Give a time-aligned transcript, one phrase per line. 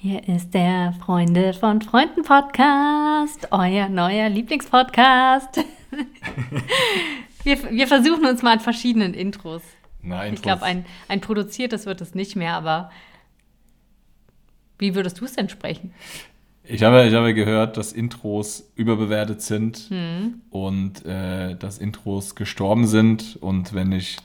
[0.00, 5.56] Hier ist der Freunde von Freunden Podcast, euer neuer Lieblingspodcast.
[7.42, 9.60] wir, wir versuchen uns mal an verschiedenen Intros.
[10.00, 12.92] Na, Ich glaube, ein, ein produziertes wird es nicht mehr, aber
[14.78, 15.92] wie würdest du es denn sprechen?
[16.62, 19.90] Ich habe, ich habe gehört, dass Intros überbewertet sind
[20.50, 23.36] und äh, dass Intros gestorben sind.
[23.40, 24.18] Und wenn ich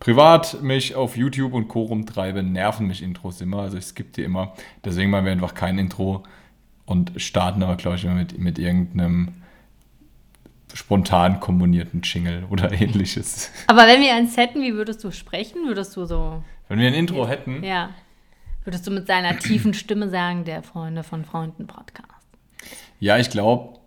[0.00, 1.82] privat mich auf YouTube und Co.
[1.82, 3.62] rumtreibe, nerven mich Intros immer.
[3.62, 4.54] Also ich skippe die immer.
[4.84, 6.24] Deswegen machen wir einfach kein Intro
[6.86, 9.34] und starten aber, glaube ich, immer mit, mit irgendeinem
[10.74, 13.50] spontan komponierten Jingle oder ähnliches.
[13.66, 15.66] Aber wenn wir eins hätten, wie würdest du sprechen?
[15.66, 17.90] Würdest du so, Wenn wir ein Intro hätten, ja,
[18.64, 22.08] würdest du mit seiner tiefen Stimme sagen, der Freunde von Freunden Podcast?
[23.00, 23.77] Ja, ich glaube,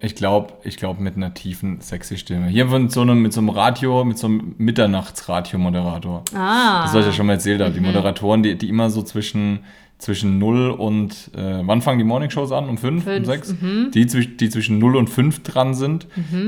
[0.00, 2.48] ich glaube, ich glaube mit einer tiefen, sexy Stimme.
[2.48, 6.24] Hier mit so einem, mit so einem Radio, mit so einem Mitternachtsradio-Moderator.
[6.34, 7.72] Ah, Das, was ich ja schon mal erzählt habe.
[7.72, 9.60] Die Moderatoren, die, die immer so zwischen,
[9.98, 12.68] zwischen 0 und, äh, wann fangen die Morningshows an?
[12.68, 13.54] Um 5, um Fünf, 6?
[13.94, 16.06] Die, zwisch- die zwischen 0 und 5 dran sind,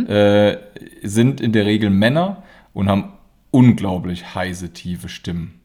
[0.09, 0.57] äh,
[1.03, 3.13] sind in der Regel Männer und haben
[3.51, 5.61] unglaublich heiße, tiefe Stimmen.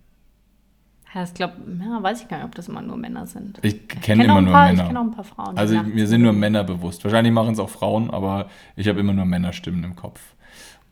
[1.14, 3.60] Ja, ich glaube, ja, weiß ich gar nicht, ob das immer nur Männer sind.
[3.62, 4.88] Ich kenne kenn immer nur paar, Ich Männer.
[4.88, 5.58] kenne auch ein paar Frauen.
[5.58, 7.04] Also nachts- mir sind nur Männer bewusst.
[7.04, 10.20] Wahrscheinlich machen es auch Frauen, aber ich habe immer nur Männerstimmen im Kopf.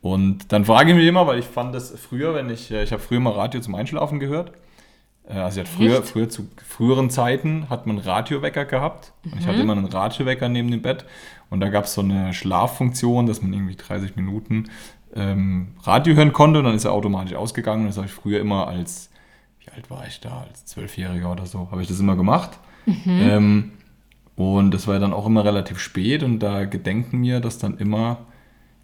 [0.02, 2.92] Und dann frage ich mich immer, weil ich fand das früher, wenn ich, äh, ich
[2.92, 4.52] habe früher mal Radio zum Einschlafen gehört.
[5.28, 6.08] Äh, Also ich hatte früher, Echt?
[6.10, 9.14] früher zu früheren Zeiten hat man einen Radiowecker gehabt.
[9.24, 11.06] Und ich hatte immer einen Radiowecker neben dem Bett.
[11.50, 14.66] Und da gab es so eine Schlaffunktion, dass man irgendwie 30 Minuten
[15.16, 17.82] ähm, Radio hören konnte und dann ist er automatisch ausgegangen.
[17.82, 19.10] Und das habe ich früher immer als,
[19.66, 22.52] wie alt war ich da, als Zwölfjähriger oder so, habe ich das immer gemacht.
[23.08, 23.72] Ähm,
[24.36, 28.20] und das war dann auch immer relativ spät und da gedenken mir das dann immer,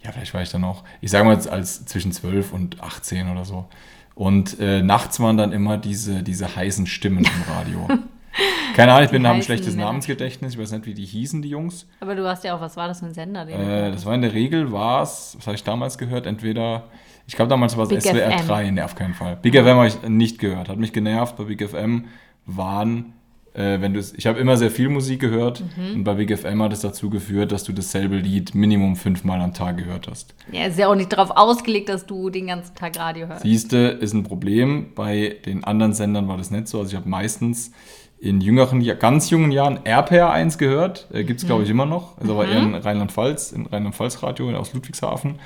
[0.03, 3.29] ja, vielleicht war ich dann auch, ich sage mal jetzt als zwischen 12 und 18
[3.29, 3.67] oder so.
[4.15, 7.87] Und äh, nachts waren dann immer diese, diese heißen Stimmen im Radio.
[8.75, 9.87] Keine Ahnung, ich bin, habe ein schlechtes Männer.
[9.87, 11.87] Namensgedächtnis, ich weiß nicht, wie die hießen, die Jungs.
[11.99, 13.47] Aber du hast ja auch, was war das für ein Sender?
[13.47, 16.85] Äh, das war in der Regel, war es, was habe ich damals gehört, entweder,
[17.31, 18.47] ich glaube damals war es Big SWR FM.
[18.47, 19.37] 3, ne, auf keinen Fall.
[19.41, 21.37] Big FM habe ich nicht gehört, hat mich genervt.
[21.37, 22.03] Bei Big FM
[22.45, 23.13] waren,
[23.53, 25.95] äh, wenn du es, ich habe immer sehr viel Musik gehört Mhm.
[25.95, 29.53] und bei Big FM hat es dazu geführt, dass du dasselbe Lied Minimum fünfmal am
[29.53, 30.35] Tag gehört hast.
[30.51, 33.43] ja, ist ja auch nicht darauf ausgelegt, dass du den ganzen Tag Radio hörst.
[33.43, 34.87] Siehste, ist ein Problem.
[34.93, 36.79] Bei den anderen Sendern war das nicht so.
[36.79, 37.71] Also ich habe meistens
[38.19, 41.07] in jüngeren, ganz jungen Jahren RPR 1 gehört.
[41.11, 42.17] Äh, Gibt es, glaube ich, immer noch.
[42.19, 45.39] Also aber eher in Rheinland-Pfalz, in Rheinland-Pfalz-Radio aus Ludwigshafen.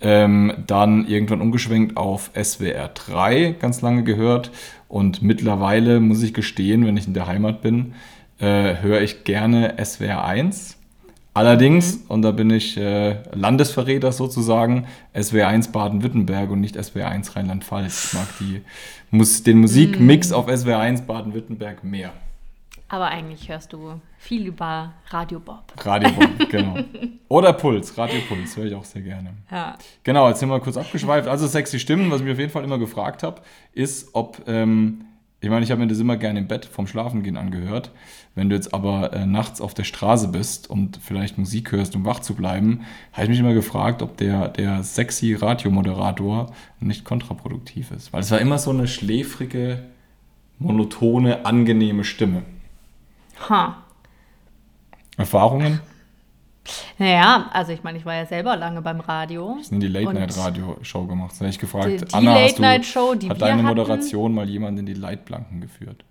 [0.00, 4.50] Ähm, dann irgendwann umgeschwenkt auf SWR 3, ganz lange gehört.
[4.88, 7.94] Und mittlerweile muss ich gestehen, wenn ich in der Heimat bin,
[8.38, 10.76] äh, höre ich gerne SWR 1.
[11.36, 17.36] Allerdings, und da bin ich äh, Landesverräter sozusagen, SWR 1 Baden-Württemberg und nicht SWR 1
[17.36, 18.06] Rheinland-Pfalz.
[18.06, 18.62] Ich mag die,
[19.10, 22.12] muss, den Musikmix auf SWR 1 Baden-Württemberg mehr.
[22.88, 25.72] Aber eigentlich hörst du viel über Radio Bob.
[25.84, 26.76] Radio Bonn, genau.
[27.28, 29.30] Oder Puls, Radio Puls, höre ich auch sehr gerne.
[29.50, 29.76] Ja.
[30.04, 31.26] Genau, jetzt sind wir kurz abgeschweift.
[31.26, 33.42] Also sexy Stimmen, was ich mir auf jeden Fall immer gefragt habe,
[33.72, 35.04] ist, ob, ähm,
[35.40, 37.90] ich meine, ich habe mir das immer gerne im Bett vom Schlafengehen angehört.
[38.36, 42.04] Wenn du jetzt aber äh, nachts auf der Straße bist und vielleicht Musik hörst, um
[42.04, 42.82] wach zu bleiben,
[43.12, 48.12] habe ich mich immer gefragt, ob der, der sexy Radiomoderator nicht kontraproduktiv ist.
[48.12, 49.82] Weil es war immer so eine schläfrige,
[50.60, 52.42] monotone, angenehme Stimme.
[53.48, 53.76] Ha.
[55.16, 55.80] Erfahrungen?
[56.98, 59.56] Naja, also ich meine, ich war ja selber lange beim Radio.
[59.62, 61.32] sind die Und Late-Night-Radio-Show gemacht.
[61.36, 64.48] Da habe ich gefragt, Die- die Anna, hast du, die hat deine hatten- Moderation mal
[64.48, 66.04] jemand in die Leitplanken geführt?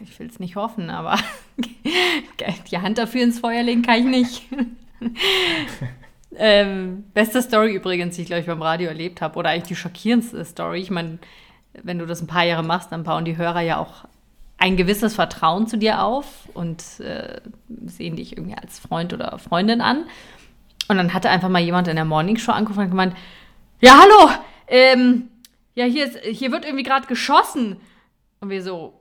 [0.00, 1.16] Ich will es nicht hoffen, aber
[2.70, 4.42] die Hand dafür ins Feuer legen kann ich nicht.
[6.36, 9.76] ähm, beste Story übrigens, die ich glaube ich beim Radio erlebt habe, oder eigentlich die
[9.76, 10.78] schockierendste Story.
[10.80, 11.18] Ich meine,
[11.82, 14.04] wenn du das ein paar Jahre machst, dann bauen die Hörer ja auch
[14.58, 17.40] ein gewisses Vertrauen zu dir auf und äh,
[17.86, 20.04] sehen dich irgendwie als Freund oder Freundin an.
[20.88, 23.16] Und dann hatte einfach mal jemand in der Morningshow angerufen und gemeint,
[23.80, 24.30] ja, hallo,
[24.66, 25.30] ähm,
[25.74, 27.80] ja, hier, ist, hier wird irgendwie gerade geschossen.
[28.40, 29.00] Und wir so,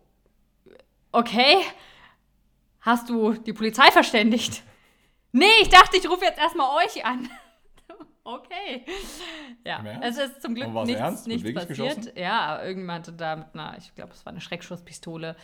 [1.11, 1.57] okay,
[2.81, 4.61] hast du die Polizei verständigt?
[5.31, 7.29] Nee, ich dachte, ich rufe jetzt erstmal euch an.
[8.27, 8.83] Okay.
[9.65, 11.67] Ja, es ist zum Glück nichts, nichts passiert.
[11.67, 12.11] geschossen?
[12.15, 15.35] Ja, irgendjemand hatte da mit einer, ich glaube, es war eine Schreckschusspistole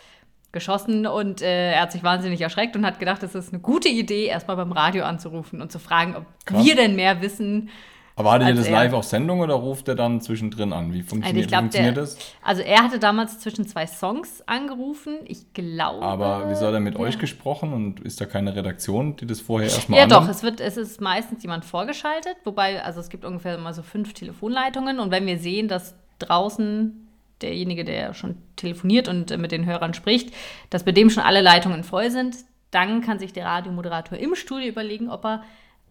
[0.52, 3.88] geschossen und äh, er hat sich wahnsinnig erschreckt und hat gedacht, es ist eine gute
[3.88, 6.64] Idee, erstmal beim Radio anzurufen und zu fragen, ob Krass.
[6.64, 7.70] wir denn mehr wissen.
[8.16, 10.92] Aber hattet ihr Als das live auf Sendung oder ruft er dann zwischendrin an?
[10.92, 12.18] Wie Also funktioniert, glaube, wie funktioniert der, das?
[12.42, 15.18] also er hatte damals zwischen zwei Songs angerufen.
[15.24, 16.02] Ich glaube.
[16.02, 17.00] Aber wieso hat er mit ja.
[17.00, 20.36] euch gesprochen und ist da keine Redaktion, die das vorher erstmal Ja, doch, annimmt?
[20.36, 24.12] es, wird, es ist meistens jemand vorgeschaltet, wobei, also es gibt ungefähr immer so fünf
[24.14, 27.08] Telefonleitungen und wenn wir sehen, dass draußen
[27.42, 30.32] derjenige, der schon telefoniert und äh, mit den Hörern spricht,
[30.70, 32.36] dass bei dem schon alle Leitungen voll sind.
[32.70, 35.42] Dann kann sich der Radiomoderator im Studio überlegen, ob er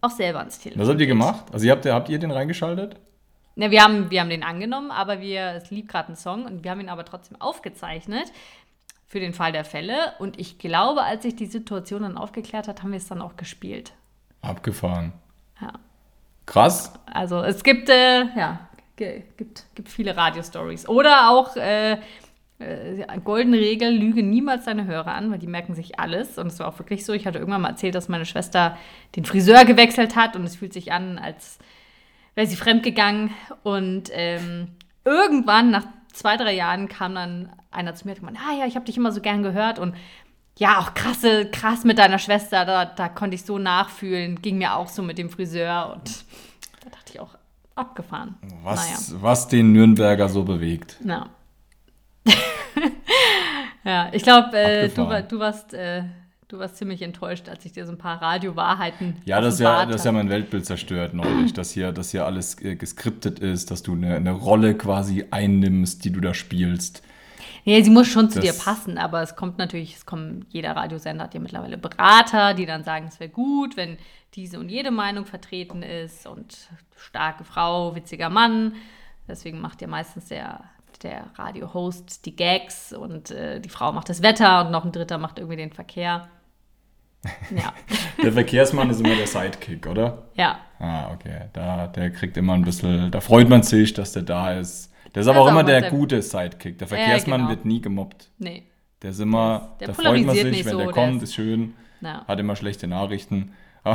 [0.04, 1.44] auch selber ans Telefon Was habt ihr gemacht?
[1.52, 2.96] Also ihr habt, habt ihr den reingeschaltet?
[3.56, 6.64] Ne, wir, haben, wir haben den angenommen, aber wir, es lief gerade ein Song und
[6.64, 8.32] wir haben ihn aber trotzdem aufgezeichnet
[9.06, 10.14] für den Fall der Fälle.
[10.18, 13.36] Und ich glaube, als sich die Situation dann aufgeklärt hat, haben wir es dann auch
[13.36, 13.92] gespielt.
[14.42, 15.12] Abgefahren.
[15.60, 15.74] Ja.
[16.46, 16.92] Krass.
[17.06, 20.88] Also es gibt, äh, ja, gibt, gibt viele Radio-Stories.
[20.88, 21.98] Oder auch äh,
[22.64, 26.38] äh, goldene Regel, lüge niemals deine Hörer an, weil die merken sich alles.
[26.38, 27.12] Und es war auch wirklich so.
[27.12, 28.76] Ich hatte irgendwann mal erzählt, dass meine Schwester
[29.16, 31.58] den Friseur gewechselt hat und es fühlt sich an, als
[32.34, 33.30] wäre sie fremdgegangen.
[33.62, 34.68] Und ähm,
[35.04, 38.66] irgendwann, nach zwei, drei Jahren, kam dann einer zu mir und hat gemeint, ah ja,
[38.66, 39.94] ich habe dich immer so gern gehört und
[40.56, 44.76] ja, auch krasse, krass mit deiner Schwester, da, da konnte ich so nachfühlen, ging mir
[44.76, 46.24] auch so mit dem Friseur und
[46.80, 47.36] da dachte ich auch,
[47.74, 48.36] abgefahren.
[48.62, 50.98] Was, was den Nürnberger so bewegt.
[51.02, 51.26] Naja.
[53.84, 56.02] Ja, ich glaube, äh, du, du, warst, äh,
[56.48, 59.86] du warst ziemlich enttäuscht, als ich dir so ein paar Radio-Wahrheiten Ja, das ist ja,
[59.86, 63.70] das ist ja mein Weltbild zerstört neulich, dass hier, dass hier alles äh, geskriptet ist,
[63.70, 67.02] dass du eine, eine Rolle quasi einnimmst, die du da spielst.
[67.66, 70.76] Nee, sie muss schon zu Das- dir passen, aber es kommt natürlich, es kommen, jeder
[70.76, 73.96] Radiosender hat ja mittlerweile Berater, die dann sagen, es wäre gut, wenn
[74.34, 78.74] diese und jede Meinung vertreten ist und starke Frau, witziger Mann.
[79.28, 80.60] Deswegen macht ja meistens der,
[81.04, 85.18] der Radio-Host die Gags und äh, die Frau macht das Wetter und noch ein Dritter
[85.18, 86.28] macht irgendwie den Verkehr.
[87.56, 87.72] Ja,
[88.22, 90.24] Der Verkehrsmann ist immer der Sidekick, oder?
[90.34, 90.58] ja.
[90.78, 91.48] Ah, okay.
[91.54, 94.92] Da, der kriegt immer ein bisschen, da freut man sich, dass der da ist.
[95.14, 96.76] Der ist aber Das auch immer der sehr- gute Sidekick.
[96.78, 97.50] Der Verkehrsmann genau.
[97.50, 98.28] wird nie gemobbt.
[98.38, 98.64] Nee.
[99.00, 101.16] Der ist immer, Der da ist- der freut man sich, wenn so, der der kommt,
[101.22, 102.26] ist- ist schön, Ja.
[102.26, 103.52] hat immer schlechte Nachrichten.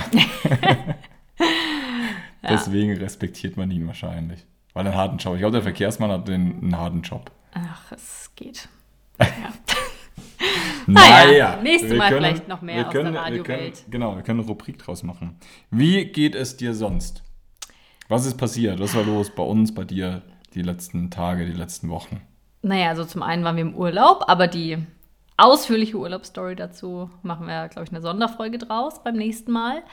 [2.50, 4.46] Deswegen respektiert man ihn wahrscheinlich.
[4.74, 5.34] Weil er einen harten Job.
[5.36, 7.32] Ich glaube, der Verkehrsmann hat den, einen harten Job.
[7.54, 8.68] Ach, es geht.
[10.88, 13.84] Naja, nächstes wir Mal können- vielleicht noch mehr wir aus können, der Radiowelt.
[13.92, 15.38] Genau, wir können eine Rubrik draus machen.
[15.70, 17.22] Wie geht es dir sonst?
[18.08, 18.80] Was ist passiert?
[18.80, 20.24] Was war los bei uns, bei dir
[20.56, 22.22] die letzten Tage, die letzten Wochen?
[22.64, 24.78] Naja, also zum einen waren wir im Urlaub, aber die
[25.38, 29.84] ausführliche Urlaubsstory dazu machen wir, glaube ich, eine Sonderfolge draus beim nächsten Mal.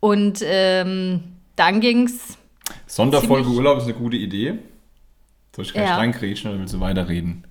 [0.00, 2.36] Und ähm, dann ging's.
[2.86, 4.58] Sonderfolge Urlaub ist eine gute Idee.
[5.54, 5.96] Soll ich gleich Ja.
[5.96, 7.46] reingrätschen oder willst du weiterreden?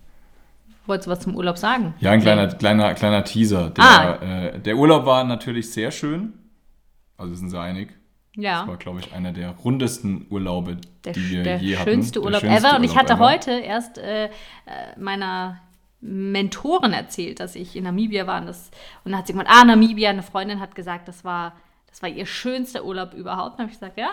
[0.86, 1.96] Wolltest du was zum Urlaub sagen?
[2.00, 3.72] Ja, ein kleiner, kleiner, kleiner Teaser.
[3.72, 4.16] Der, Ah.
[4.22, 6.34] äh, der Urlaub war natürlich sehr schön.
[7.18, 7.90] Also sind sehr einig.
[8.36, 11.90] Das Ja, war, glaube ich, einer der rundesten Urlaube, der, die wir der je hatten.
[11.90, 12.78] schönste Der Urlaub schönste ever.
[12.78, 13.26] Und ich Urlaub hatte ever.
[13.30, 14.30] heute erst äh, äh,
[15.00, 15.62] meiner
[16.02, 18.40] Mentorin erzählt, dass ich in Namibia war.
[18.42, 18.70] Und, das,
[19.04, 21.54] und dann hat sie gemeint, ah, Namibia, eine Freundin hat gesagt, das war,
[21.90, 23.52] das war ihr schönster Urlaub überhaupt.
[23.54, 24.10] Und dann habe ich gesagt, ja,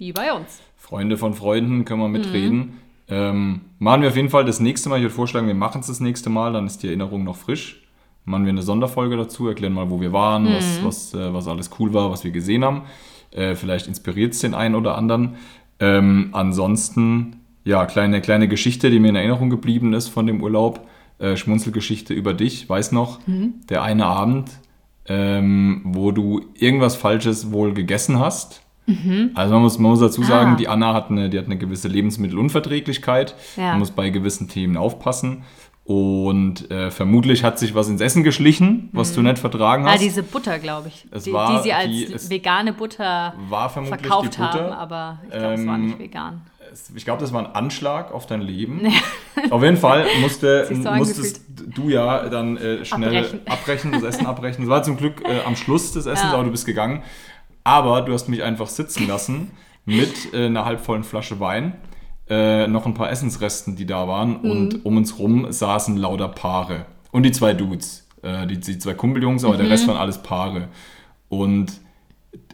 [0.00, 0.60] wie bei uns.
[0.76, 2.12] Freunde von Freunden können wir Mhm.
[2.12, 2.72] mitreden.
[3.08, 4.96] Ähm, machen wir auf jeden Fall das nächste Mal.
[4.96, 7.82] Ich würde vorschlagen, wir machen es das nächste Mal, dann ist die Erinnerung noch frisch.
[8.24, 10.54] Machen wir eine Sonderfolge dazu, erklären mal, wo wir waren, Mhm.
[10.54, 12.82] was, was, äh, was alles cool war, was wir gesehen haben.
[13.30, 15.36] Äh, vielleicht inspiriert es den einen oder anderen.
[15.80, 20.86] Ähm, ansonsten, ja, kleine, kleine Geschichte, die mir in Erinnerung geblieben ist von dem Urlaub.
[21.18, 23.54] Äh, Schmunzelgeschichte über dich, weiß noch, Mhm.
[23.68, 24.50] der eine Abend,
[25.06, 28.62] ähm, wo du irgendwas Falsches wohl gegessen hast.
[29.34, 30.54] Also man muss, man muss dazu sagen, Mhm.
[30.54, 30.58] Ah.
[30.58, 33.34] die Anna hat eine, die hat eine gewisse Lebensmittelunverträglichkeit.
[33.56, 33.70] Ja.
[33.70, 35.44] Man muss bei gewissen Themen aufpassen.
[35.84, 40.00] Und äh, vermutlich hat sich was ins Essen geschlichen, was du nicht vertragen Ah, hast.
[40.02, 41.06] diese Butter, glaube ich.
[41.10, 44.52] Es die, war die sie als die- vegane Butter verkauft Butter.
[44.52, 46.42] haben, aber ich glaube, es war Ähm, nicht vegan.
[46.94, 48.82] Ich glaube, das war ein Anschlag auf dein Leben.
[49.50, 51.42] Auf jeden Fall musste, so musstest
[51.74, 53.40] du ja dann äh, schnell Abbrechen.
[53.48, 53.92] abbrechen.
[53.92, 54.62] das Essen abbrechen.
[54.64, 56.34] Es war zum Glück äh, am Schluss des Essens, Ja.
[56.34, 57.02] aber du bist gegangen.
[57.64, 59.50] Aber du hast mich einfach sitzen lassen
[59.84, 61.74] mit äh, einer halbvollen Flasche Wein,
[62.28, 64.50] äh, noch ein paar Essensresten, die da waren Mhm.
[64.50, 66.86] und um uns rum saßen lauter Paare.
[67.10, 69.72] Und die zwei Dudes, äh, die, die zwei Kumpeljungs, aber der Mhm.
[69.72, 70.68] Rest waren alles Paare.
[71.28, 71.72] Und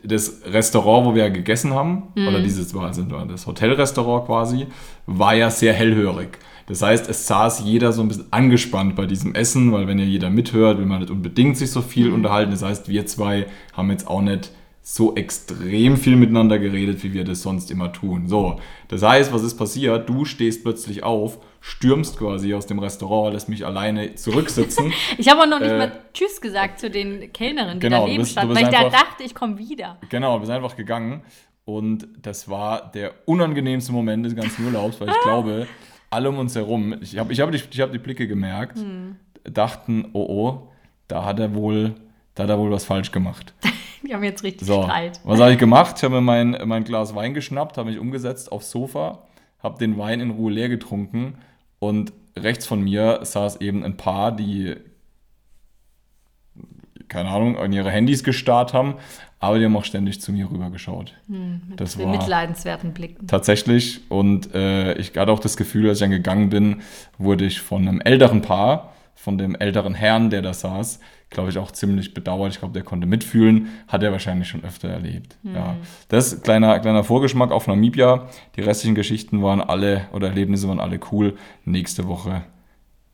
[0.03, 2.29] das Restaurant, wo wir ja gegessen haben, Mhm.
[2.29, 4.67] oder dieses war also das Hotelrestaurant quasi,
[5.07, 6.39] war ja sehr hellhörig.
[6.69, 10.05] Das heißt, es saß jeder so ein bisschen angespannt bei diesem Essen, weil wenn ja
[10.05, 12.15] jeder mithört, will man nicht unbedingt sich so viel Mhm.
[12.15, 12.51] unterhalten.
[12.51, 14.51] Das heißt, wir zwei haben jetzt auch nicht
[14.89, 18.29] so extrem viel miteinander geredet, wie wir das sonst immer tun.
[18.29, 20.09] So, das heißt, was ist passiert?
[20.09, 24.93] Du stehst plötzlich auf, stürmst quasi aus dem Restaurant, lässt mich alleine zurücksitzen.
[25.19, 28.23] Ich habe auch noch nicht äh, mal Tschüss gesagt zu den Kellnerinnen, die Genau, daneben
[28.23, 29.99] bist- standen, weil ich da einfach- dachte, ich komme wieder.
[30.09, 31.23] Genau, wir sind einfach gegangen
[31.65, 35.67] und das war der unangenehmste Moment des ganzen Urlaubs, weil ich glaube,
[36.11, 38.79] alle um uns herum, ich habe ich hab die, ich hab die Blicke gemerkt,
[39.43, 40.69] dachten, oh oh,
[41.09, 41.95] da hat er wohl,
[42.37, 43.53] da hat er wohl was falsch gemacht.
[44.07, 45.21] Die haben jetzt richtig So, Streit.
[45.25, 45.95] was habe ich gemacht?
[45.99, 49.25] Ich habe mir mein, mein Glas Wein geschnappt, habe mich umgesetzt aufs Sofa,
[49.63, 51.39] habe den Wein in Ruhe leer getrunken
[51.79, 54.77] Und rechts von mir saß eben ein Paar, die,
[57.09, 58.95] keine Ahnung, an ihre Handys gestarrt haben,
[59.39, 61.15] aber die haben auch ständig zu mir rübergeschaut.
[61.29, 63.27] Hm, mit Das war- mitleidenswerten Blicken.
[63.27, 64.01] Tatsächlich.
[64.11, 66.81] Und äh, ich hatte auch das Gefühl, als ich dann gegangen bin,
[67.19, 71.59] wurde ich von einem älteren Paar, von dem älteren Herrn, der da saß, glaube ich,
[71.59, 72.53] auch ziemlich bedauert.
[72.53, 73.69] Ich glaube, der konnte mitfühlen.
[73.89, 75.37] Hat er wahrscheinlich schon öfter erlebt.
[75.43, 75.75] Ja.
[76.09, 78.29] Das ist kleiner, kleiner Vorgeschmack auf Namibia.
[78.55, 81.37] Die restlichen Geschichten waren alle oder Erlebnisse waren alle cool.
[81.65, 82.45] Nächste Woche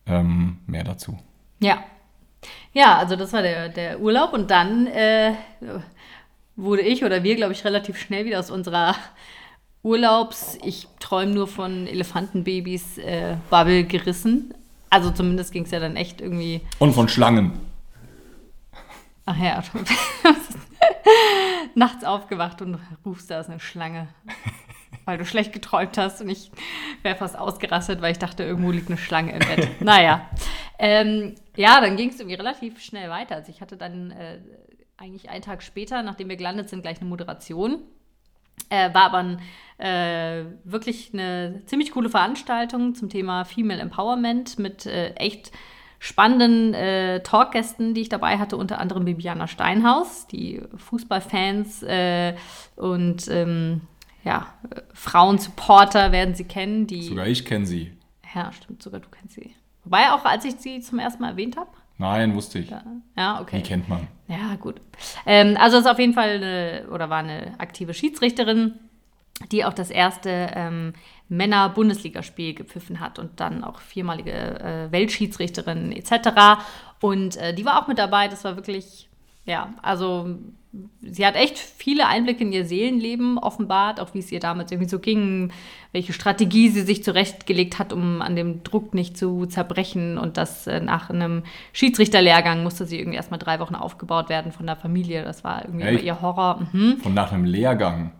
[0.05, 1.17] ähm, mehr dazu.
[1.59, 1.83] Ja.
[2.73, 5.33] Ja, also das war der, der Urlaub und dann äh,
[6.55, 8.95] wurde ich oder wir, glaube ich, relativ schnell wieder aus unserer
[9.83, 14.53] Urlaubs, ich träume nur von Elefantenbabys, äh, Bubble gerissen.
[14.93, 17.53] Also zumindest ging es ja dann echt irgendwie Und von Schlangen.
[19.25, 19.63] Ach ja.
[21.73, 24.09] Nachts aufgewacht und rufst, da ist eine Schlange.
[25.05, 26.51] Weil du schlecht geträumt hast und ich
[27.01, 29.67] wäre fast ausgerastet, weil ich dachte, irgendwo liegt eine Schlange im Bett.
[29.81, 30.29] Naja.
[30.77, 33.33] Ähm, ja, dann ging es irgendwie relativ schnell weiter.
[33.37, 34.41] Also ich hatte dann äh,
[34.97, 37.79] eigentlich einen Tag später, nachdem wir gelandet sind, gleich eine Moderation.
[38.69, 39.39] Äh, war aber ein,
[39.77, 45.51] äh, wirklich eine ziemlich coole Veranstaltung zum Thema Female Empowerment mit äh, echt
[45.99, 52.35] spannenden äh, Talkgästen, die ich dabei hatte, unter anderem Bibiana Steinhaus, die Fußballfans äh,
[52.75, 53.81] und ähm,
[54.25, 54.47] ja,
[54.93, 57.93] Frauensupporter werden sie kennen, die Sogar ich kenne sie.
[58.35, 59.55] ja, stimmt, sogar du kennst sie.
[59.83, 61.69] Wobei auch, als ich sie zum ersten Mal erwähnt habe.
[61.97, 62.73] Nein, wusste ich.
[63.15, 63.57] Ja, okay.
[63.57, 64.07] Die kennt man.
[64.27, 64.81] Ja, gut.
[65.25, 68.73] Ähm, also ist auf jeden Fall eine, oder war eine aktive Schiedsrichterin,
[69.51, 70.93] die auch das erste ähm,
[71.29, 76.61] Männer-Bundesligaspiel gepfiffen hat und dann auch viermalige äh, Weltschiedsrichterin etc.
[77.01, 78.27] Und äh, die war auch mit dabei.
[78.27, 79.09] Das war wirklich,
[79.45, 80.37] ja, also
[81.01, 84.89] sie hat echt viele Einblicke in ihr Seelenleben offenbart, auch wie es ihr damals irgendwie
[84.89, 85.51] so ging,
[85.91, 90.17] welche Strategie sie sich zurechtgelegt hat, um an dem Druck nicht zu zerbrechen.
[90.17, 94.65] Und das äh, nach einem Schiedsrichterlehrgang musste sie irgendwie erstmal drei Wochen aufgebaut werden von
[94.65, 95.23] der Familie.
[95.23, 96.67] Das war irgendwie immer ihr Horror.
[96.71, 96.97] Mhm.
[96.97, 98.11] Von nach einem Lehrgang.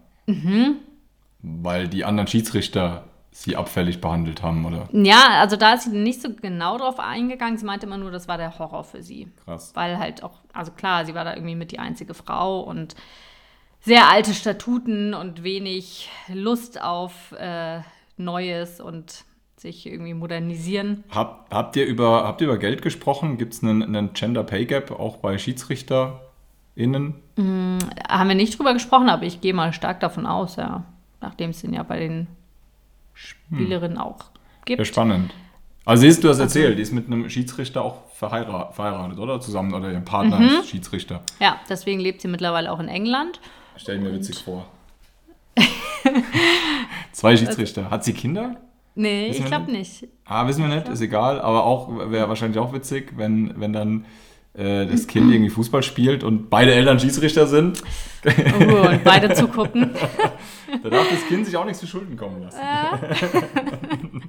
[1.42, 4.88] Weil die anderen Schiedsrichter sie abfällig behandelt haben, oder?
[4.92, 7.58] Ja, also da ist sie nicht so genau drauf eingegangen.
[7.58, 9.28] Sie meinte immer nur, das war der Horror für sie.
[9.44, 9.72] Krass.
[9.74, 12.96] Weil halt auch, also klar, sie war da irgendwie mit die einzige Frau und
[13.82, 17.82] sehr alte Statuten und wenig Lust auf äh,
[18.18, 19.26] Neues und
[19.58, 21.04] sich irgendwie modernisieren.
[21.10, 23.38] Hab, habt, ihr über, habt ihr über Geld gesprochen?
[23.38, 27.16] Gibt es einen, einen Gender Pay Gap auch bei SchiedsrichterInnen?
[27.36, 30.84] Haben wir nicht drüber gesprochen, aber ich gehe mal stark davon aus, ja.
[31.20, 32.28] Nachdem es den ja bei den
[33.14, 34.18] Spielerinnen auch
[34.66, 34.80] gibt.
[34.80, 35.34] Ja, spannend.
[35.86, 39.42] Also siehst du das erzählt, die ist mit einem Schiedsrichter auch verheira verheiratet, oder?
[39.42, 40.46] Zusammen, oder ihr Partner Mhm.
[40.62, 41.22] ist Schiedsrichter.
[41.40, 43.42] Ja, deswegen lebt sie mittlerweile auch in England.
[43.76, 44.66] Stell mir witzig vor.
[47.12, 47.90] Zwei Schiedsrichter.
[47.90, 48.56] Hat sie Kinder?
[48.96, 50.08] Nee, Wissen ich glaube nicht.
[50.26, 51.42] Ah, wissen wir nicht, ist egal.
[51.42, 54.06] Aber auch wäre wahrscheinlich auch witzig, wenn, wenn dann
[54.56, 57.82] das Kind irgendwie Fußball spielt und beide Eltern Schiedsrichter sind.
[58.26, 59.90] Oh, und beide zugucken.
[60.84, 62.60] Da darf das Kind sich auch nichts zu Schulden kommen lassen.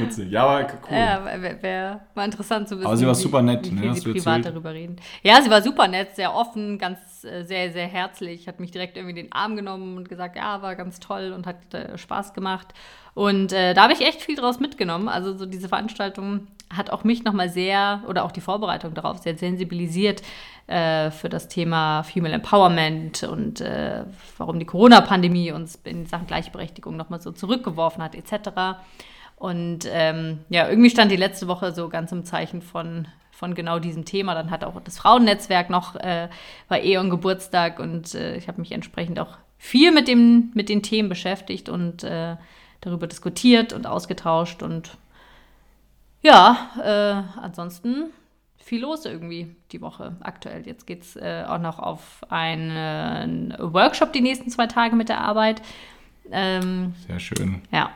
[0.00, 0.30] Witzig.
[0.30, 0.96] Ja, aber cool.
[0.96, 2.86] Ja, wäre wär mal interessant zu wissen.
[2.86, 3.80] Aber sie war wie- super nett, wie ne?
[3.80, 4.96] viel Hast sie privat darüber reden.
[5.22, 8.96] Ja, sie war super nett, sehr offen, ganz äh, sehr, sehr herzlich, hat mich direkt
[8.96, 12.68] irgendwie den Arm genommen und gesagt, ja, war ganz toll und hat äh, Spaß gemacht.
[13.14, 15.08] Und äh, da habe ich echt viel draus mitgenommen.
[15.08, 19.36] Also so diese Veranstaltung hat auch mich nochmal sehr, oder auch die Vorbereitung darauf, sehr
[19.36, 20.22] sensibilisiert
[20.66, 24.04] äh, für das Thema Female Empowerment und äh,
[24.36, 28.78] warum die Corona-Pandemie uns in Sachen Gleichberechtigung nochmal so zurückgeworfen hat, etc.
[29.36, 33.78] Und ähm, ja, irgendwie stand die letzte Woche so ganz im Zeichen von, von genau
[33.78, 34.34] diesem Thema.
[34.34, 36.28] Dann hat auch das Frauennetzwerk noch, äh,
[36.68, 40.82] war Eon Geburtstag und äh, ich habe mich entsprechend auch viel mit, dem, mit den
[40.82, 42.36] Themen beschäftigt und äh,
[42.80, 44.62] darüber diskutiert und ausgetauscht.
[44.62, 44.98] Und
[46.22, 48.10] ja, äh, ansonsten
[48.56, 50.66] viel los irgendwie die Woche aktuell.
[50.66, 55.20] Jetzt geht es äh, auch noch auf einen Workshop die nächsten zwei Tage mit der
[55.20, 55.62] Arbeit.
[56.30, 57.62] Ähm, Sehr schön.
[57.72, 57.90] ja.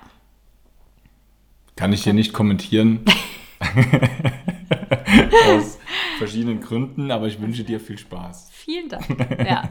[1.77, 3.05] Kann ich hier nicht kommentieren.
[5.49, 5.79] Aus
[6.19, 8.51] verschiedenen Gründen, aber ich wünsche dir viel Spaß.
[8.53, 9.07] Vielen Dank.
[9.47, 9.71] Ja.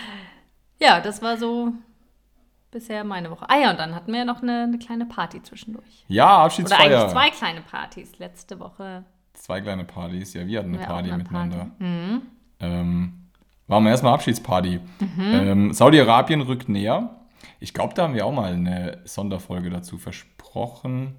[0.80, 1.72] ja, das war so
[2.76, 3.48] bisher meine Woche.
[3.48, 6.04] Ah ja, und dann hatten wir ja noch eine, eine kleine Party zwischendurch.
[6.08, 7.00] Ja, Oder Abschiedsfeier.
[7.00, 8.18] eigentlich zwei kleine Partys.
[8.18, 9.04] Letzte Woche.
[9.32, 10.34] Zwei kleine Partys.
[10.34, 11.56] Ja, wir hatten eine auch Party eine miteinander.
[11.56, 11.84] Party.
[11.84, 12.22] Mhm.
[12.60, 13.12] Ähm,
[13.66, 14.80] machen wir erstmal Abschiedsparty.
[15.18, 17.16] Ähm, Saudi-Arabien rückt näher.
[17.60, 21.14] Ich glaube, da haben wir auch mal eine Sonderfolge dazu versprochen.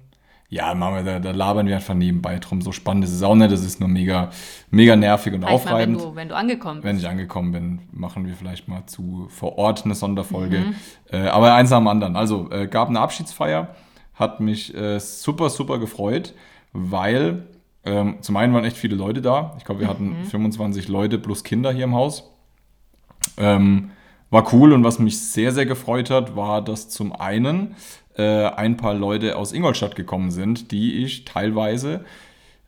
[0.50, 2.62] Ja, machen wir, da, da labern wir einfach nebenbei drum.
[2.62, 3.52] So spannend ist es auch nicht.
[3.52, 4.30] Das ist nur mega,
[4.70, 6.00] mega nervig und Vielleicht mal, wenn aufreibend.
[6.00, 6.84] du, wenn du angekommen bist.
[6.84, 10.58] Wenn ich angekommen bin, machen wir vielleicht mal zu vor Ort eine Sonderfolge.
[10.60, 10.74] Mhm.
[11.12, 12.16] Äh, aber eins nach dem anderen.
[12.16, 13.74] Also äh, gab eine Abschiedsfeier,
[14.14, 16.32] hat mich äh, super, super gefreut,
[16.72, 17.46] weil
[17.84, 19.54] ähm, zum einen waren echt viele Leute da.
[19.58, 22.30] Ich glaube, wir hatten 25 Leute plus Kinder hier im Haus.
[23.36, 23.90] Ähm,
[24.30, 27.74] war cool und was mich sehr, sehr gefreut hat, war, dass zum einen
[28.18, 32.04] äh, ein paar Leute aus Ingolstadt gekommen sind, die ich teilweise,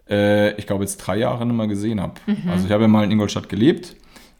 [0.08, 2.14] äh, ich glaube, jetzt drei Jahre nicht mehr gesehen habe.
[2.48, 3.96] Also ich habe ja mal in Ingolstadt gelebt,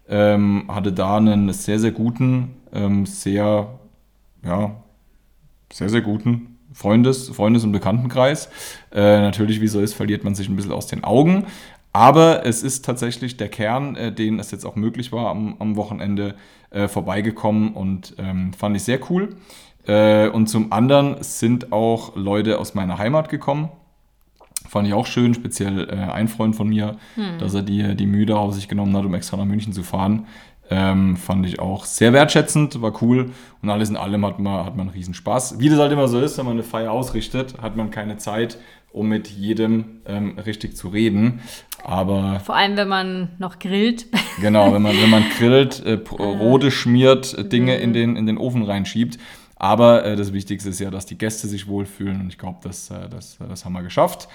[0.09, 3.79] ähm, hatte da einen sehr, sehr guten, ähm, sehr,
[4.45, 4.76] ja,
[5.73, 8.49] sehr, sehr guten Freundes-, Freundes- und Bekanntenkreis.
[8.93, 11.47] Äh, natürlich, wie so ist, verliert man sich ein bisschen aus den Augen.
[11.93, 15.76] Aber es ist tatsächlich der Kern, äh, den es jetzt auch möglich war, am, am
[15.76, 16.37] Wochenende
[16.71, 19.31] äh, vorbeigekommen und ähm, fand ich sehr cool.
[19.87, 23.71] Äh, und zum anderen sind auch Leute aus meiner Heimat gekommen.
[24.69, 26.97] Fand ich auch schön, speziell äh, ein Freund von mir,
[27.39, 30.27] dass er die, die Mühe auf sich genommen hat, um extra nach München zu fahren.
[30.73, 33.33] Ähm, fand ich auch sehr wertschätzend, war cool.
[33.61, 35.59] Und alles in allem hat man, hat man einen riesen Spaß.
[35.59, 38.59] Wie das halt immer so ist, wenn man eine Feier ausrichtet, hat man keine Zeit,
[38.93, 41.41] um mit jedem ähm, richtig zu reden.
[41.83, 44.07] Aber Vor allem, wenn man noch grillt.
[44.41, 48.39] Genau, wenn man, wenn man grillt, äh, Brote schmiert, äh, Dinge in den, in den
[48.39, 49.19] Ofen reinschiebt.
[49.61, 52.90] Aber äh, das Wichtigste ist ja, dass die Gäste sich wohlfühlen und ich glaube, das,
[52.90, 54.26] äh, das, das haben wir geschafft.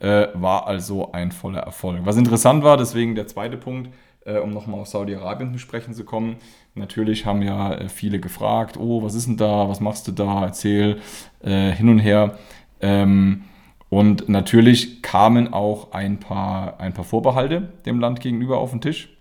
[0.00, 2.00] Äh, war also ein voller Erfolg.
[2.02, 3.90] Was interessant war, deswegen der zweite Punkt,
[4.24, 6.34] äh, um nochmal auf Saudi-Arabien zu sprechen zu kommen.
[6.74, 10.42] Natürlich haben ja äh, viele gefragt, oh, was ist denn da, was machst du da,
[10.42, 11.00] erzähl
[11.44, 12.36] äh, hin und her.
[12.80, 13.44] Ähm,
[13.88, 19.16] und natürlich kamen auch ein paar, ein paar Vorbehalte dem Land gegenüber auf den Tisch.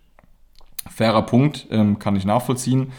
[0.90, 2.92] Fairer Punkt, ähm, kann ich nachvollziehen.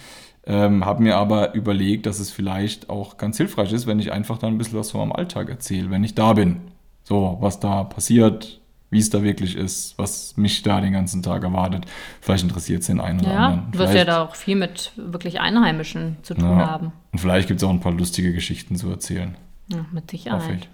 [0.44, 4.38] Ähm, habe mir aber überlegt, dass es vielleicht auch ganz hilfreich ist, wenn ich einfach
[4.38, 6.62] dann ein bisschen was von meinem Alltag erzähle, wenn ich da bin.
[7.04, 11.44] So, was da passiert, wie es da wirklich ist, was mich da den ganzen Tag
[11.44, 11.86] erwartet.
[12.20, 13.70] Vielleicht interessiert es den einen oder Ja, anderen.
[13.72, 16.66] du wirst ja da auch viel mit wirklich Einheimischen zu tun Ja.
[16.66, 16.92] haben.
[17.12, 19.36] Und vielleicht gibt es auch ein paar lustige Geschichten zu erzählen.
[19.68, 20.58] Ja, mit Hoffe Sicherheit.
[20.62, 20.68] ich.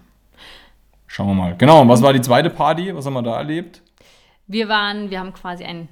[1.06, 1.54] Schauen wir mal.
[1.56, 2.94] Genau, und was war die zweite Party?
[2.94, 3.82] Was haben wir da erlebt?
[4.46, 5.88] Wir waren, wir haben quasi ein,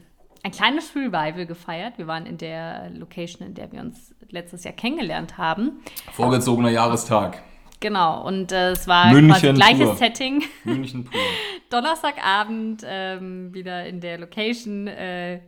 [0.46, 1.98] ein kleines Revival gefeiert.
[1.98, 5.82] Wir waren in der Location, in der wir uns letztes Jahr kennengelernt haben.
[6.12, 7.42] Vorgezogener Jahrestag.
[7.80, 9.98] Genau, und äh, es war München quasi gleiches.
[9.98, 10.44] Setting.
[10.64, 11.20] München pur.
[11.70, 14.86] Donnerstagabend ähm, wieder in der Location.
[14.86, 15.40] Äh, äh,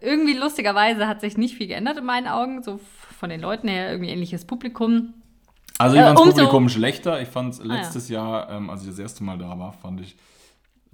[0.00, 2.64] irgendwie lustigerweise hat sich nicht viel geändert in meinen Augen.
[2.64, 2.80] So
[3.18, 5.14] von den Leuten her, irgendwie ähnliches Publikum.
[5.78, 7.22] Also ich Äh, fand das Publikum schlechter.
[7.22, 7.66] Ich fand es ja.
[7.66, 10.16] letztes Jahr, ähm, als ich das erste Mal da war, fand ich.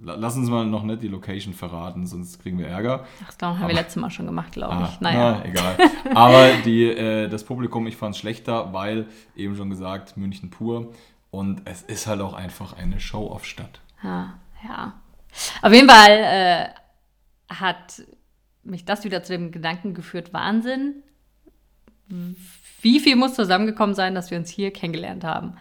[0.01, 3.05] La- Lass uns mal noch nicht die Location verraten, sonst kriegen wir Ärger.
[3.25, 5.01] Ach, das haben wir letztes Mal schon gemacht, glaube Ah, ich.
[5.01, 5.31] Naja.
[5.43, 5.75] na, egal.
[6.15, 10.93] Aber die, äh, das Publikum, ich fand es schlechter, weil, eben schon gesagt, München pur.
[11.31, 13.81] Und es ist halt auch einfach eine Show-Off-Stadt.
[14.01, 14.93] Ja, ja.
[15.61, 18.01] Auf jeden Fall äh, hat
[18.63, 21.03] mich das wieder zu dem Gedanken geführt, Wahnsinn.
[22.81, 25.53] Wie viel muss zusammengekommen sein, dass wir uns hier kennengelernt haben?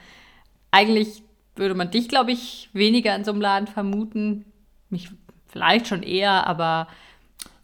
[0.70, 1.22] Eigentlich
[1.58, 4.44] würde man dich, glaube ich, weniger in so einem Laden vermuten.
[4.90, 5.10] Mich
[5.46, 6.88] vielleicht schon eher, aber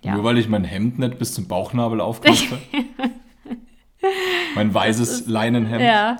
[0.02, 0.14] ja.
[0.14, 2.58] Nur weil ich mein Hemd nicht bis zum Bauchnabel aufknöpfe.
[4.54, 6.18] mein weißes Leinenhemd ja,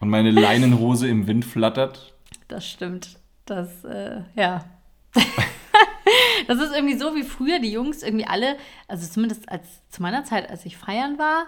[0.00, 2.14] und meine Leinenhose im Wind flattert.
[2.48, 3.18] das stimmt.
[3.44, 4.64] Das, äh, ja.
[6.46, 8.56] das ist irgendwie so wie früher die Jungs irgendwie alle,
[8.88, 11.46] also zumindest als zu meiner Zeit, als ich feiern war,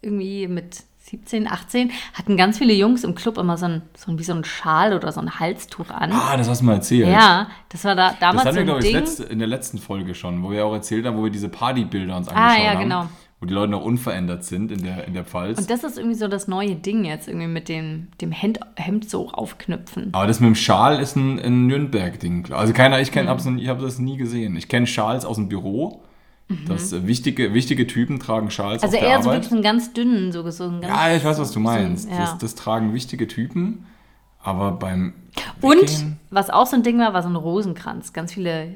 [0.00, 4.18] irgendwie mit 17, 18, hatten ganz viele Jungs im Club immer so ein, so ein
[4.18, 6.12] wie so ein Schal oder so ein Halstuch an.
[6.12, 7.08] Ah, das hast du mal erzählt.
[7.08, 10.14] ja, das war da Das damals hatten so wir, glaube ich, in der letzten Folge
[10.14, 12.80] schon, wo wir auch erzählt haben, wo wir diese Partybilder uns Ah, angeschaut ja, haben.
[12.82, 13.06] genau.
[13.40, 15.58] Wo die Leute noch unverändert sind in der, in der Pfalz.
[15.58, 19.10] Und das ist irgendwie so das neue Ding jetzt, irgendwie mit dem, dem Hemd, Hemd
[19.10, 20.10] so aufknüpfen.
[20.12, 22.44] Aber das mit dem Schal ist ein, ein Nürnberg-Ding.
[22.44, 22.60] klar.
[22.60, 24.54] Also keiner, ich kenne, nie- ich habe das nie gesehen.
[24.54, 26.04] Ich kenne Schals aus dem Büro.
[26.68, 28.86] Das äh, wichtige, wichtige Typen tragen Schals Mhm.
[28.86, 29.42] Also auf der eher so Arbeit.
[29.42, 32.10] wirklich einen ganz dünnen, so, so einen ganz, ja, ich weiß, was du so- meinst.
[32.10, 32.18] ja.
[32.18, 33.86] Das, das tragen wichtige Typen.
[34.44, 35.14] Aber beim
[35.60, 38.12] Und Weggehen- was auch so ein Ding war, war so ein Rosenkranz.
[38.12, 38.74] Ganz viele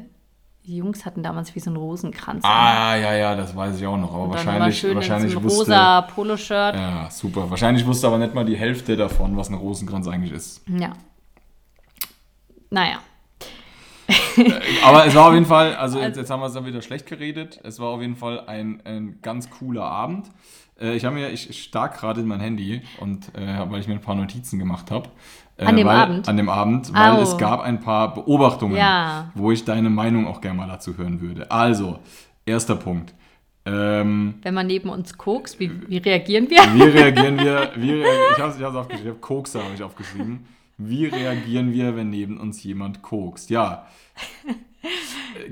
[0.63, 2.45] Jungs hatten damals wie so einen Rosenkranz.
[2.45, 2.51] an.
[2.51, 4.13] Ah, ja, ja, das weiß ich auch noch.
[4.15, 6.75] Aber Und wahrscheinlich, schön wahrscheinlich in so wusste, rosa Poloshirt.
[6.77, 7.51] Ja, super.
[7.51, 10.63] Wahrscheinlich wusste aber nicht mal die Hälfte davon, was ein Rosenkranz eigentlich ist.
[10.69, 10.93] Ja.
[12.71, 12.99] Naja.
[14.85, 17.07] Aber es war auf jeden Fall, also jetzt, jetzt haben wir es dann wieder schlecht
[17.07, 17.61] geredet.
[17.65, 20.31] Es war auf jeden Fall ein, ein ganz cooler Abend.
[20.81, 23.95] Äh, Ich habe mir, ich stark gerade in mein Handy und äh, weil ich mir
[23.95, 25.09] ein paar Notizen gemacht habe.
[25.57, 26.29] Äh, An dem weil, Abend?
[26.29, 27.23] An dem Abend, weil Au.
[27.23, 29.31] es gab ein paar Beobachtungen, Ja.
[29.35, 31.51] wo ich deine Meinung auch gerne mal dazu hören würde.
[31.51, 31.99] Also,
[32.45, 33.15] erster Punkt.
[33.65, 36.59] Ähm, Wenn man neben uns kokst, wie, wie reagieren wir?
[36.75, 37.71] wie reagieren wir?
[37.75, 40.47] Wie reagieren, ich habe es aufgeschrieben, Kokser habe ich aufgeschrieben.
[40.79, 43.51] Wie reagieren wir, wenn neben uns jemand kokst?
[43.51, 43.87] Ja.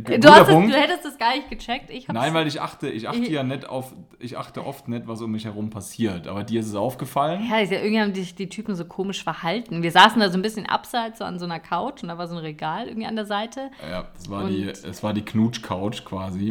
[0.06, 1.90] Äh, Du, hast es, du hättest es gar nicht gecheckt.
[2.12, 5.20] Nein, weil ich achte, ich achte Ich- ja nicht auf, ich achte oft nicht, was
[5.22, 6.28] um mich herum passiert.
[6.28, 7.42] Aber dir ist es aufgefallen?
[7.50, 9.82] Ja, ist ja irgendwie haben sich die Typen so komisch verhalten.
[9.82, 12.28] Wir saßen da so ein bisschen abseits, so an so einer Couch und da war
[12.28, 13.70] so ein Regal irgendwie an der Seite.
[13.90, 16.50] Ja, es war Und- die, es war die Knutsch-Couch quasi.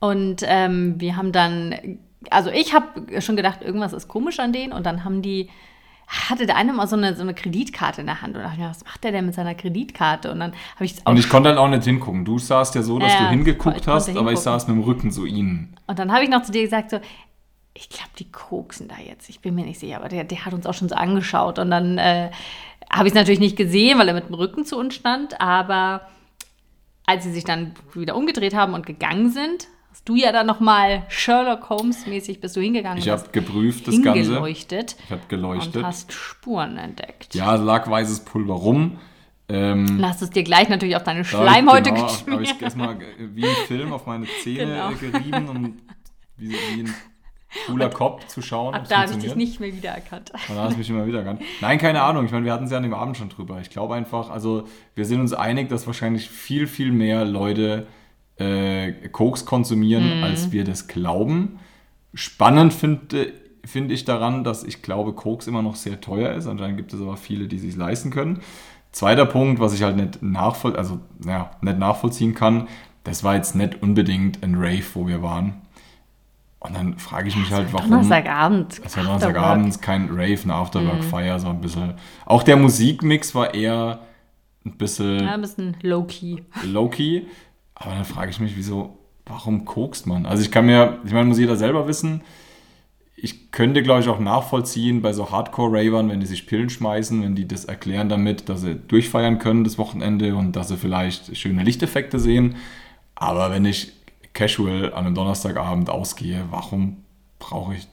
[0.00, 1.98] Und ähm, wir haben dann,
[2.30, 4.72] also ich habe schon gedacht, irgendwas ist komisch an denen.
[4.72, 5.48] Und dann haben die,
[6.06, 8.36] hatte der eine mal so eine, so eine Kreditkarte in der Hand.
[8.36, 10.30] Und da dachte ich mir, was macht der denn mit seiner Kreditkarte?
[10.30, 12.24] Und dann habe ich auch Und ich konnte halt auch nicht hingucken.
[12.24, 14.82] Du saßt ja so, dass Ja, du ich hingeguckt hast, aber ich saß mit dem
[14.84, 15.76] Rücken zu ihnen.
[15.86, 17.00] Und dann habe ich noch zu dir gesagt, so,
[17.74, 19.28] ich glaube, die koksen da jetzt.
[19.28, 21.58] Ich bin mir nicht sicher, aber der, der hat uns auch schon so angeschaut.
[21.58, 22.30] Und dann äh,
[22.90, 25.40] habe ich es natürlich nicht gesehen, weil er mit dem Rücken zu uns stand.
[25.40, 26.02] Aber
[27.04, 29.68] als sie sich dann wieder umgedreht haben und gegangen sind,
[30.06, 34.20] du ja dann nochmal Sherlock Holmes-mäßig bist du hingegangen Ich und habe geprüft das Ganze.
[34.22, 35.84] Ich habe und geleuchtet.
[35.84, 37.34] hast Spuren entdeckt.
[37.34, 38.98] Ja, lag weißes Pulver rum.
[39.48, 42.42] Ähm, du es dir gleich natürlich auf deine da Schleimhäute genau, Habe geschmiert.
[42.42, 45.12] ich erstmal wie ein Film auf meine Zähne Genau.
[45.12, 45.82] gerieben und
[46.36, 46.94] wie, wie ein
[47.66, 48.74] cooler Cop zu schauen.
[48.74, 50.32] Ab da habe ich dich nicht mehr wiedererkannt.
[50.48, 51.42] Und dann hast du mich immer wieder erkannt.
[51.60, 52.26] Nein, keine Ahnung.
[52.26, 53.60] Ich meine, wir hatten es ja an dem Abend schon drüber.
[53.60, 54.64] Ich glaube einfach, also
[54.96, 57.86] wir sind uns einig, dass wahrscheinlich viel, viel mehr Leute
[58.38, 61.58] äh, Koks konsumieren, als wir das glauben.
[62.14, 63.32] Spannend finde
[63.64, 66.46] finde ich daran, dass ich glaube, Koks immer noch sehr teuer ist.
[66.46, 68.40] Anscheinend gibt es aber viele, die sich leisten können.
[68.92, 72.68] Zweiter Punkt, was ich halt nicht, nachvoll also, ja, nicht nachvollziehen kann,
[73.04, 75.62] das war jetzt nicht unbedingt ein Rave, wo wir waren.
[76.58, 77.90] Und dann frage ich mich halt, warum.
[77.90, 78.80] Donnerstagabend.
[78.84, 79.04] Es war.
[79.04, 81.94] Donnerstagabend kein Rave, eine Afterwork-Feier, so ein bisschen.
[82.24, 84.00] Auch der Musikmix war eher
[84.64, 86.42] ein bisschen Ja, ein bisschen low-key.
[86.64, 87.22] low-key.
[87.78, 90.24] Aber dann frage ich mich, wieso, warum kokst man?
[90.26, 92.22] Also ich kann mir, ich meine, muss jeder selber wissen.
[93.18, 97.34] Ich könnte, glaube ich, auch nachvollziehen bei so Hardcore-Ravern, wenn die sich Pillen schmeißen, wenn
[97.34, 101.62] die das erklären damit, dass sie durchfeiern können das Wochenende und dass sie vielleicht schöne
[101.62, 102.56] Lichteffekte sehen.
[103.14, 103.92] Aber wenn ich
[104.34, 106.98] casual an einem Donnerstagabend ausgehe, warum
[107.38, 107.86] brauche ich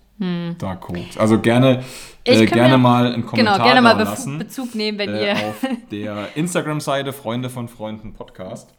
[0.60, 1.18] da Koks?
[1.18, 1.84] Also gerne, Hm.
[2.26, 5.34] Äh, gerne mir- mal einen Kommentar Genau, gerne mal lassen Bezug nehmen, wenn äh, ihr.
[5.36, 8.74] auf der Instagram-Seite Freunde von Freunden Podcast.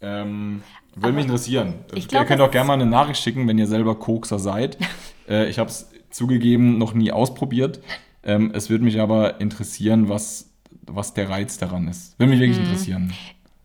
[0.00, 0.62] Ähm,
[0.94, 1.74] würde mich interessieren.
[1.90, 4.76] glaub, ihr könnt auch gerne mal eine Nachricht schicken, wenn ihr selber Kokser seid.
[5.28, 7.80] äh, ich habe es zugegeben noch nie ausprobiert.
[8.22, 10.50] Ähm, es würde mich aber interessieren, was,
[10.86, 12.18] was der Reiz daran ist.
[12.18, 12.64] Würde mich wirklich Mhm.
[12.64, 13.12] interessieren.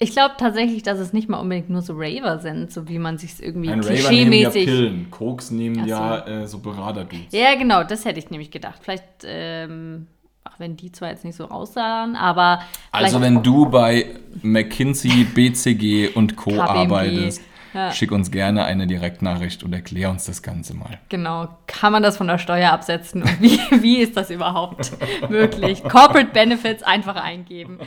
[0.01, 3.17] Ich glaube tatsächlich, dass es nicht mal unbedingt nur so Raver sind, so wie man
[3.17, 4.65] sich irgendwie Ein Raver nehmen ja klischeemäßig.
[4.65, 5.89] Pillen, Koks nehmen so.
[5.89, 7.33] ja äh, so Berater-Dudes.
[7.33, 8.79] Ja, genau, das hätte ich nämlich gedacht.
[8.81, 10.07] Vielleicht, ähm,
[10.43, 12.61] auch wenn die zwar jetzt nicht so aussahen, aber.
[12.91, 16.51] Also wenn du bei McKinsey, BCG und Co.
[16.51, 17.41] KPMG, arbeitest,
[17.73, 17.91] ja.
[17.91, 20.99] schick uns gerne eine Direktnachricht und erklär uns das Ganze mal.
[21.09, 23.23] Genau, kann man das von der Steuer absetzen?
[23.23, 24.91] Und wie, wie ist das überhaupt
[25.29, 25.83] möglich?
[25.83, 27.79] Corporate Benefits einfach eingeben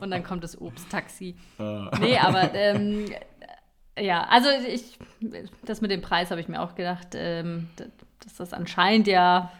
[0.00, 1.36] und dann kommt das Obsttaxi.
[2.00, 3.06] Nee, aber ähm,
[3.98, 4.98] ja, also ich,
[5.64, 7.68] das mit dem Preis habe ich mir auch gedacht, ähm,
[8.24, 9.50] dass das anscheinend ja,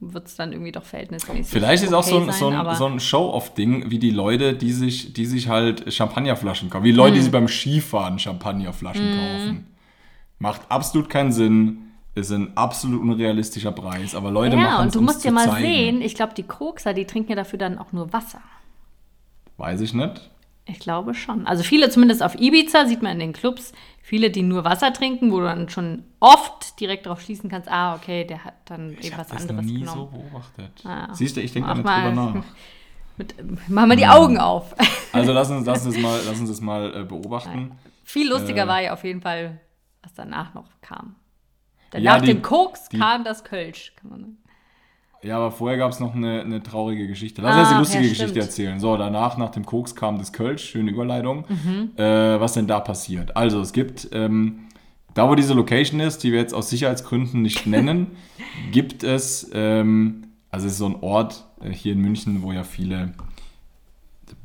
[0.00, 1.46] wird es dann irgendwie doch verhältnismäßig.
[1.46, 4.54] Vielleicht ist auch so okay ein, sein, so ein, so ein Show-off-Ding, wie die Leute,
[4.54, 6.84] die sich, die sich halt Champagnerflaschen kaufen.
[6.84, 7.24] Wie Leute, die Hm.
[7.24, 9.66] sich beim Skifahren Champagnerflaschen kaufen.
[10.38, 11.78] Macht absolut keinen Sinn.
[12.14, 14.14] Ist ein absolut unrealistischer Preis.
[14.14, 15.64] Aber Leute ja, machen und es du uns musst zu ja mal zeigen.
[15.66, 18.40] sehen, ich glaube, die Kokser, die trinken ja dafür dann auch nur Wasser.
[19.56, 20.30] Weiß ich nicht.
[20.70, 21.46] Ich glaube schon.
[21.46, 25.32] Also viele, zumindest auf Ibiza, sieht man in den Clubs, viele, die nur Wasser trinken,
[25.32, 29.12] wo du dann schon oft direkt darauf schließen kannst, ah, okay, der hat dann Ich
[29.12, 30.08] habe irgendwas das noch anderes nie genommen.
[30.12, 30.70] so beobachtet.
[30.84, 31.12] Ah.
[31.14, 32.34] Siehst du, ich denke da Mach nicht drüber mal.
[32.34, 32.44] nach.
[33.16, 33.34] Mit,
[33.68, 34.74] mach mal die Augen auf.
[35.12, 37.72] Also lass uns, lass uns das mal, lass uns das mal äh, beobachten.
[38.04, 38.68] Viel lustiger Äh.
[38.68, 39.58] war ja auf jeden Fall,
[40.02, 41.16] was danach noch kam.
[41.92, 43.92] Denn Ja, nach die- dem Koks die- kam das Kölsch.
[43.96, 44.38] Kann man sagen.
[45.22, 47.42] Ja, aber vorher gab es noch eine, eine traurige Geschichte.
[47.42, 48.80] Lass Ah, uns die lustige ja, Geschichte erzählen.
[48.80, 51.44] So, danach, nach dem Koks kam das Kölsch, schöne Überleitung.
[51.48, 51.90] Mhm.
[51.96, 53.36] Äh, was denn da passiert?
[53.36, 54.60] Also, es gibt, ähm,
[55.12, 58.08] da wo diese Location ist, die wir jetzt aus Sicherheitsgründen nicht nennen,
[58.72, 62.64] gibt es, ähm, also es ist so ein Ort äh, hier in München, wo ja
[62.64, 63.12] viele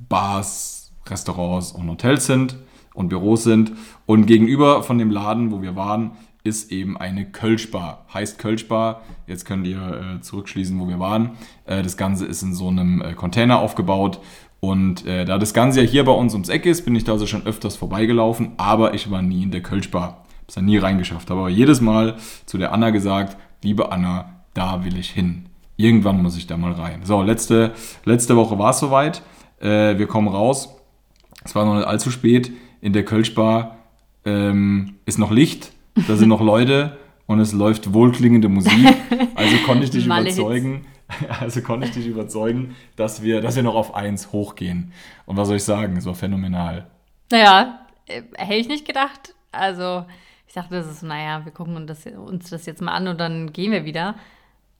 [0.09, 2.57] Bars, Restaurants und Hotels sind
[2.93, 3.71] und Büros sind.
[4.05, 6.11] Und gegenüber von dem Laden, wo wir waren,
[6.45, 8.05] ist eben eine Kölschbar.
[8.13, 9.01] Heißt Kölschbar.
[9.25, 11.31] Jetzt könnt ihr äh, zurückschließen, wo wir waren.
[11.65, 14.19] Äh, das Ganze ist in so einem äh, Container aufgebaut.
[14.59, 17.13] Und äh, da das Ganze ja hier bei uns ums Eck ist, bin ich da
[17.13, 20.25] also schon öfters vorbeigelaufen, aber ich war nie in der Kölschbar.
[20.43, 21.31] Hab's da nie reingeschafft.
[21.31, 25.49] Aber jedes Mal zu der Anna gesagt, liebe Anna, da will ich hin.
[25.77, 27.01] Irgendwann muss ich da mal rein.
[27.03, 27.73] So, letzte,
[28.05, 29.23] letzte Woche war es soweit.
[29.59, 30.75] Äh, wir kommen raus.
[31.43, 32.51] Es war noch nicht allzu spät.
[32.81, 33.77] In der Kölschbar
[34.25, 35.71] ähm, ist noch Licht,
[36.07, 38.95] da sind noch Leute und es läuft wohlklingende Musik.
[39.35, 40.85] Also konnte ich dich überzeugen,
[41.39, 44.91] Also konnte ich dich überzeugen, dass wir, dass wir noch auf 1 hochgehen.
[45.25, 45.97] Und was soll ich sagen?
[45.97, 46.87] Es war phänomenal.
[47.31, 49.35] Naja, äh, hätte ich nicht gedacht.
[49.51, 50.05] Also,
[50.47, 53.19] ich dachte, das ist, naja, wir gucken uns das, uns das jetzt mal an und
[53.19, 54.15] dann gehen wir wieder.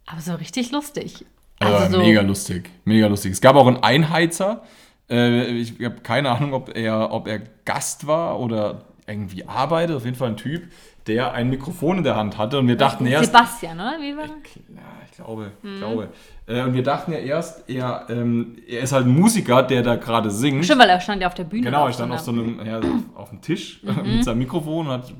[0.06, 1.26] Aber so richtig lustig.
[1.60, 2.70] Also, Also so, mega lustig.
[2.86, 3.32] Mega lustig.
[3.32, 4.64] Es gab auch einen Einheizer.
[5.10, 9.96] Äh, ich habe keine Ahnung, ob er, ob er Gast war oder irgendwie arbeitet.
[9.96, 10.64] Auf jeden Fall ein Typ,
[11.08, 12.60] der ein Mikrofon in der Hand hatte.
[12.60, 13.28] Und wir dachten erst.
[13.28, 13.98] Sebastian, oder?
[14.00, 16.10] Wie war ich glaube, ich glaube.
[16.48, 19.96] Äh, und wir dachten ja erst, er, ähm, er ist halt ein Musiker, der da
[19.96, 20.66] gerade singt.
[20.66, 21.64] Stimmt, weil er stand ja auf der Bühne.
[21.64, 22.80] Genau, er stand auf so einem, ja,
[23.16, 25.14] auf, dem Tisch mit seinem Mikrofon und hat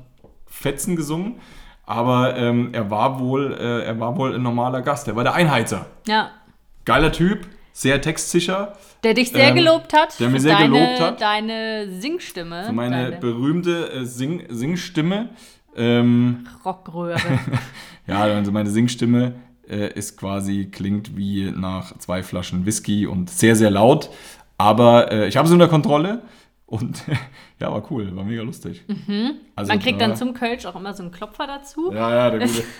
[0.46, 1.40] Fetzen gesungen.
[1.84, 5.08] Aber ähm, er war wohl, äh, er war wohl ein normaler Gast.
[5.08, 5.86] Er war der Einheizer.
[6.06, 6.30] Ja.
[6.84, 8.72] Geiler Typ, sehr textsicher.
[9.04, 10.18] Der dich sehr Ähm, gelobt hat.
[10.18, 11.20] der mir sehr deine, gelobt hat.
[11.20, 12.64] Deine Singstimme.
[12.64, 15.28] Für meine deine berühmte äh, Sing Singstimme.
[15.76, 17.20] Ähm, Rockröhre.
[18.06, 19.34] ja, also meine Singstimme
[19.68, 24.08] äh, ist quasi, klingt wie nach zwei Flaschen Whisky und sehr, sehr laut.
[24.56, 26.22] Aber äh, ich habe es unter Kontrolle
[26.64, 27.02] und
[27.60, 28.84] ja, war cool, war mega lustig.
[29.54, 31.92] Also, Man kriegt da- dann zum Kölsch auch immer so einen Klopfer dazu.
[31.92, 32.62] Ja, ja, der gute.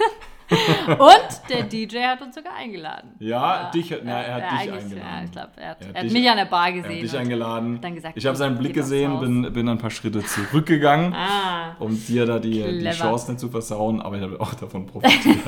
[0.49, 3.15] Und der DJ hat uns sogar eingeladen.
[3.19, 5.09] Ja, dich, hat- na, er hat dich eigentlich, eingeladen.
[5.19, 6.97] Ja, ich glaube, er hat, Er hat er dich- mich an der Bar Er gesehen.
[6.97, 7.81] hat dich eingeladen.
[7.81, 11.99] dann gesagt, ich habe seinen Blick gesehen, bin, bin ein paar Schritte zurückgegangen, Ah, um
[12.07, 12.91] dir da die, die.
[12.91, 15.37] Chance nicht zu versauen, aber ich habe auch davon profitiert.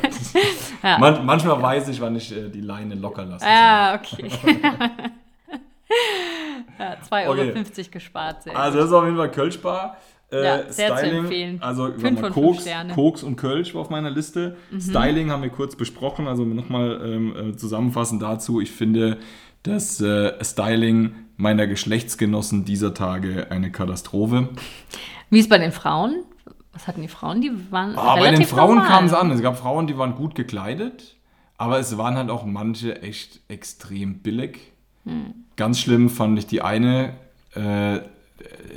[0.82, 0.96] Ja.
[0.98, 3.44] Man, manchmal weiß ich, wann ich äh, die Leine locker lasse.
[3.48, 4.30] ah okay.
[6.78, 7.26] ja, 2,50 Okay.
[7.26, 8.42] Euro gespart.
[8.44, 9.96] Sehr Also das ist auf jeden Fall Kölschbar.
[10.30, 11.62] Äh, Ja, sehr zu Styling, empfehlen.
[11.62, 12.66] also Fünf mal Koks.
[12.66, 12.92] Mhm.
[12.92, 14.56] Koks und Kölsch war auf meiner Liste.
[14.78, 18.60] Styling haben wir kurz besprochen, also nochmal ähm, äh, zusammenfassend dazu.
[18.60, 19.18] Ich finde
[19.62, 24.48] das äh, Styling meiner Geschlechtsgenossen dieser Tage eine Katastrophe.
[25.30, 26.24] Wie ist bei den Frauen?
[26.72, 27.40] Was hatten die Frauen?
[27.40, 29.30] Die waren Ah, bei den relativ Frauen kam es an.
[29.30, 31.16] Es gab Frauen, die waren gut gekleidet,
[31.56, 34.58] aber es waren halt auch manche echt extrem billig.
[35.04, 35.34] Hm.
[35.56, 37.14] Ganz schlimm fand ich die eine,
[37.54, 37.98] äh,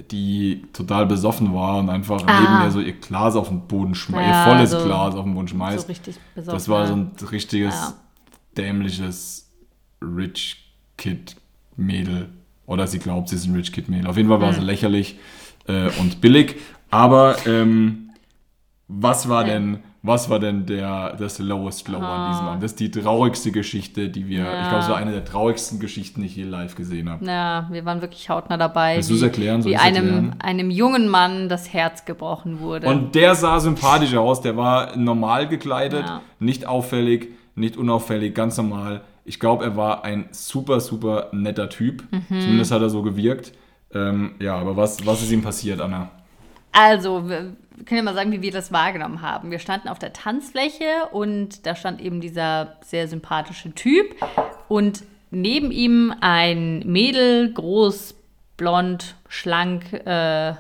[0.10, 2.39] die total besoffen war und einfach Ah.
[2.41, 5.24] neben mir so ihr Glas auf den Boden schmeißt, Ja, ihr volles so- Glas auf
[5.24, 5.82] den Boden schmeißt.
[5.82, 6.54] So richtig besoffen.
[6.58, 7.93] das war so ein richtiges, Ja.
[8.58, 9.50] dämliches
[10.02, 11.36] Rich Kid
[11.78, 12.30] Mädel.
[12.65, 14.08] Oder sie glaubt, sie ist ein Rich Kid Mädel.
[14.08, 15.17] Auf jeden Fall war sie lächerlich
[15.67, 16.56] äh, und billig.
[16.89, 18.10] Aber ähm,
[18.88, 22.63] was war denn, was war denn der, das Lowest Low an diesem Abend?
[22.63, 24.63] Das ist die traurigste Geschichte, die wir, Ja.
[24.63, 27.23] ich glaube, so eine der traurigsten Geschichten, die ich je live gesehen habe.
[27.25, 28.95] Ja, wir waren wirklich hautnah dabei.
[28.95, 29.61] Willst du's wie- erklären?
[29.61, 30.35] Soll Wie einem, erklären?
[30.39, 32.87] einem jungen Mann das Herz gebrochen wurde.
[32.87, 36.21] Und der sah sympathisch aus, der war normal gekleidet, Ja.
[36.39, 39.01] nicht auffällig, nicht unauffällig, ganz normal.
[39.23, 42.03] Ich glaube, er war ein super, super netter Typ.
[42.11, 42.25] Mhm.
[42.41, 43.53] Zumindest hat er so gewirkt.
[43.93, 46.09] Ähm, ja, aber was, was ist ihm passiert, Anna?
[46.71, 47.23] Also,
[47.82, 49.50] wir können ja mal sagen, wie wir das wahrgenommen haben.
[49.50, 54.15] Wir standen auf der Tanzfläche und da stand eben dieser sehr sympathische Typ
[54.67, 58.13] und neben ihm ein Mädel, groß,
[58.56, 60.54] blond, schlank, äh, äh,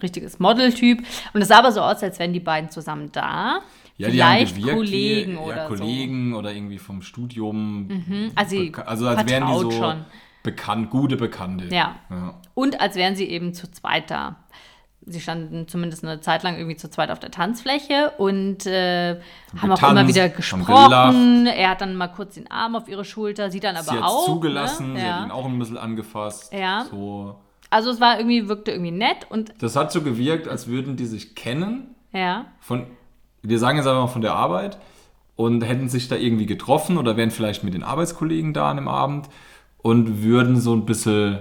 [0.00, 1.00] richtiges Modeltyp.
[1.34, 3.60] Und es sah aber so aus, als wären die beiden zusammen da.
[3.98, 8.02] Ja, die haben Vielleicht gewirkt Kollegen oder ja, Kollegen oder irgendwie vom Studium.
[8.08, 8.30] so.
[8.34, 8.56] Also,
[8.86, 10.06] also als wären die so schon.
[10.42, 11.66] bekannt, gute Bekannte.
[11.66, 11.96] Ja.
[12.08, 12.40] ja.
[12.54, 14.36] Und als wären sie eben zu zweit da.
[15.04, 19.20] Sie standen zumindest eine Zeit lang irgendwie zu zweit auf der Tanzfläche und äh,
[19.58, 21.46] haben auch getanzt, immer wieder gesprochen.
[21.46, 24.04] Er hat dann mal kurz den Arm auf ihre Schulter, sie dann aber Sie hat
[24.04, 24.26] auch.
[24.26, 25.00] zugelassen, ne?
[25.00, 25.20] sie ja.
[25.20, 26.52] hat ihn auch ein bisschen angefasst.
[26.52, 26.86] Ja.
[26.90, 27.36] So.
[27.70, 31.06] Also es war irgendwie, wirkte irgendwie nett und Das hat so gewirkt, als würden die
[31.06, 32.46] sich kennen ja.
[32.60, 32.86] von,
[33.42, 34.78] wir sagen jetzt einfach mal von der Arbeit
[35.36, 38.88] und hätten sich da irgendwie getroffen oder wären vielleicht mit den Arbeitskollegen da an dem
[38.88, 39.28] Abend
[39.78, 41.40] und würden so ein bisschen,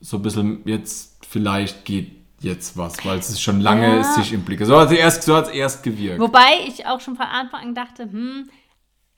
[0.00, 4.02] so ein bisschen jetzt, vielleicht geht jetzt was, weil es ist schon lange Ja.
[4.04, 4.64] sich im Blick.
[4.64, 6.20] So hat es erst, so erst gewirkt.
[6.20, 8.48] Wobei ich auch schon von Anfang an dachte, hm,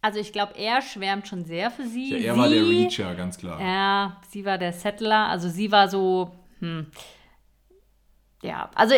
[0.03, 2.11] also ich glaube, er schwärmt schon sehr für sie.
[2.11, 3.61] ja, er sie, war der Reacher, ganz klar.
[3.61, 5.29] Ja, sie war der Settler.
[5.29, 6.87] Also sie war so, hm.
[8.43, 8.95] Ja, also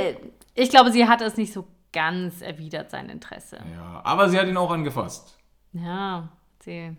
[0.54, 3.56] ich glaube, sie hat es nicht so ganz erwidert, sein Interesse.
[3.74, 5.38] Ja, aber sie hat ihn auch angefasst.
[5.72, 6.28] Ja,
[6.64, 6.96] sie.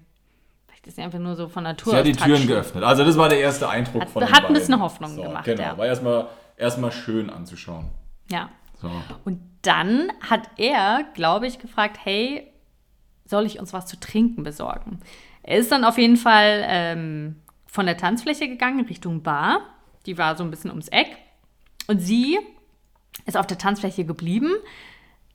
[0.68, 2.48] Vielleicht ist sie einfach nur so von Natur Sie hat die Türen touchy.
[2.48, 2.84] geöffnet.
[2.84, 4.80] Also das war der erste Eindruck Hat- von den hat ein bisschen.
[4.80, 5.78] Hoffnung so, gemacht, Genau, ja.
[5.78, 7.86] war erstmal erstmal schön anzuschauen.
[8.30, 8.50] Ja.
[8.82, 8.92] So.
[9.26, 12.52] Und dann hat er, glaube ich, gefragt, hey,
[13.26, 15.00] soll ich uns was zu trinken besorgen?
[15.44, 19.62] Er ist dann auf jeden Fall ähm, von der Tanzfläche gegangen Richtung Bar.
[20.06, 21.08] Die war so ein bisschen ums Eck.
[21.88, 22.38] Und sie
[23.26, 24.52] ist auf der Tanzfläche geblieben.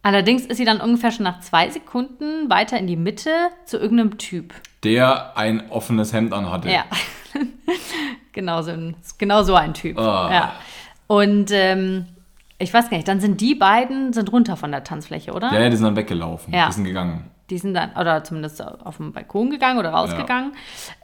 [0.02, 3.30] Allerdings ist sie dann ungefähr schon nach zwei Sekunden weiter in die Mitte
[3.64, 4.52] zu irgendeinem Typ.
[4.82, 6.70] Der ein offenes Hemd anhatte.
[6.70, 6.85] Ja.
[8.32, 9.98] genau, so ein, genau so ein Typ.
[9.98, 10.30] Ah.
[10.32, 10.52] Ja.
[11.12, 12.07] Und ähm,
[12.59, 15.53] ich weiß gar nicht, dann sind die beiden sind runter von der Tanzfläche, oder?
[15.53, 16.55] Ja, ja, die sind dann weggelaufen.
[16.55, 16.68] Ja.
[16.68, 17.31] Die sind gegangen.
[17.51, 20.53] Die sind dann, oder zumindest auf den Balkon gegangen oder rausgegangen.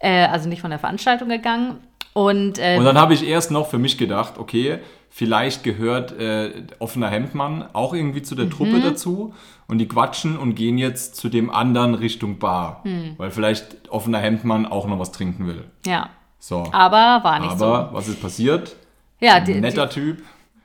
[0.00, 1.78] Äh, also nicht von der Veranstaltung gegangen.
[2.14, 4.78] Und, äh, Und dann habe ich erst noch für mich gedacht, okay,
[5.10, 8.50] vielleicht gehört äh, offener Hemdmann auch irgendwie zu der Mhm.
[8.50, 9.34] Truppe dazu
[9.66, 13.14] und die quatschen und gehen jetzt zu dem anderen Richtung Bar, Hm.
[13.18, 15.64] weil vielleicht offener Hemdmann auch noch was trinken will.
[15.86, 16.08] ja.
[16.40, 16.64] So.
[16.72, 18.76] Aber war nicht Aber was ist passiert?
[19.20, 20.22] Ja, die, netter die, Typ,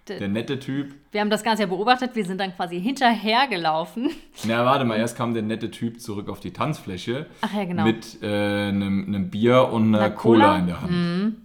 [0.08, 0.94] die- der nette Typ.
[1.12, 2.12] wir haben das Ganze ja beobachtet.
[2.16, 4.10] Wir sind dann quasi hinterhergelaufen.
[4.48, 7.84] Na, warte mal, erst kam der nette Typ zurück auf die Tanzfläche Ach ja, genau.
[7.84, 8.28] mit äh,
[8.70, 10.46] einem, einem Bier und einer Cola?
[10.48, 10.58] Cola?
[10.60, 11.36] in der Hand.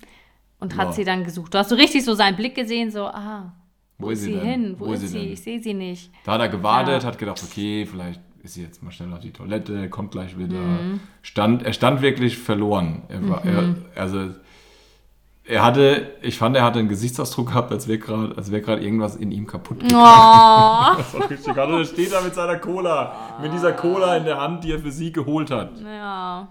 [0.60, 0.78] Und Ja.
[0.78, 1.54] hat sie dann gesucht.
[1.54, 3.52] Du hast so richtig so seinen Blick gesehen, so, ah,
[3.98, 4.44] wo, ist sie denn?
[4.44, 4.74] hin?
[4.78, 5.18] Wo, ist sie?
[5.18, 5.32] denn?
[5.32, 6.10] Ich sehe sie nicht.
[6.24, 7.08] Da hat er gewartet, Ja.
[7.08, 10.58] hat gedacht, okay, vielleicht ist sie jetzt mal schnell auf die Toilette, kommt gleich wieder.
[10.58, 11.00] Mhm.
[11.22, 13.02] Stand, er stand wirklich verloren.
[13.08, 14.30] Er war, er, also
[15.48, 18.82] er hatte, ich fand, er hatte einen Gesichtsausdruck gehabt, als wäre gerade als wär grad
[18.82, 19.94] irgendwas in ihm kaputt gegangen.
[20.02, 21.68] Oh, Das war richtig hart.
[21.70, 24.78] Und er steht da mit seiner Cola, mit dieser Cola in der Hand, die er
[24.78, 25.78] für sie geholt hat.
[25.80, 26.48] ja.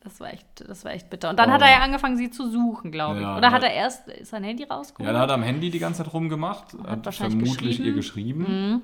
[0.00, 1.28] Das war echt, das war echt bitter.
[1.28, 1.54] Und dann Oh.
[1.54, 3.22] hat er ja angefangen, sie zu suchen, glaube ich.
[3.22, 5.06] Ja, Oder hat er erst sein Handy rausgeholt?
[5.06, 7.82] Ja, da hat er am Handy die ganze Zeit rumgemacht, hat, wahrscheinlich vermutlich geschrieben.
[7.82, 7.86] Mhm.
[7.88, 8.82] ihr geschrieben.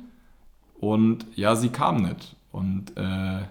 [0.81, 2.37] Und ja, sie kam nicht.
[2.53, 3.43] Und äh,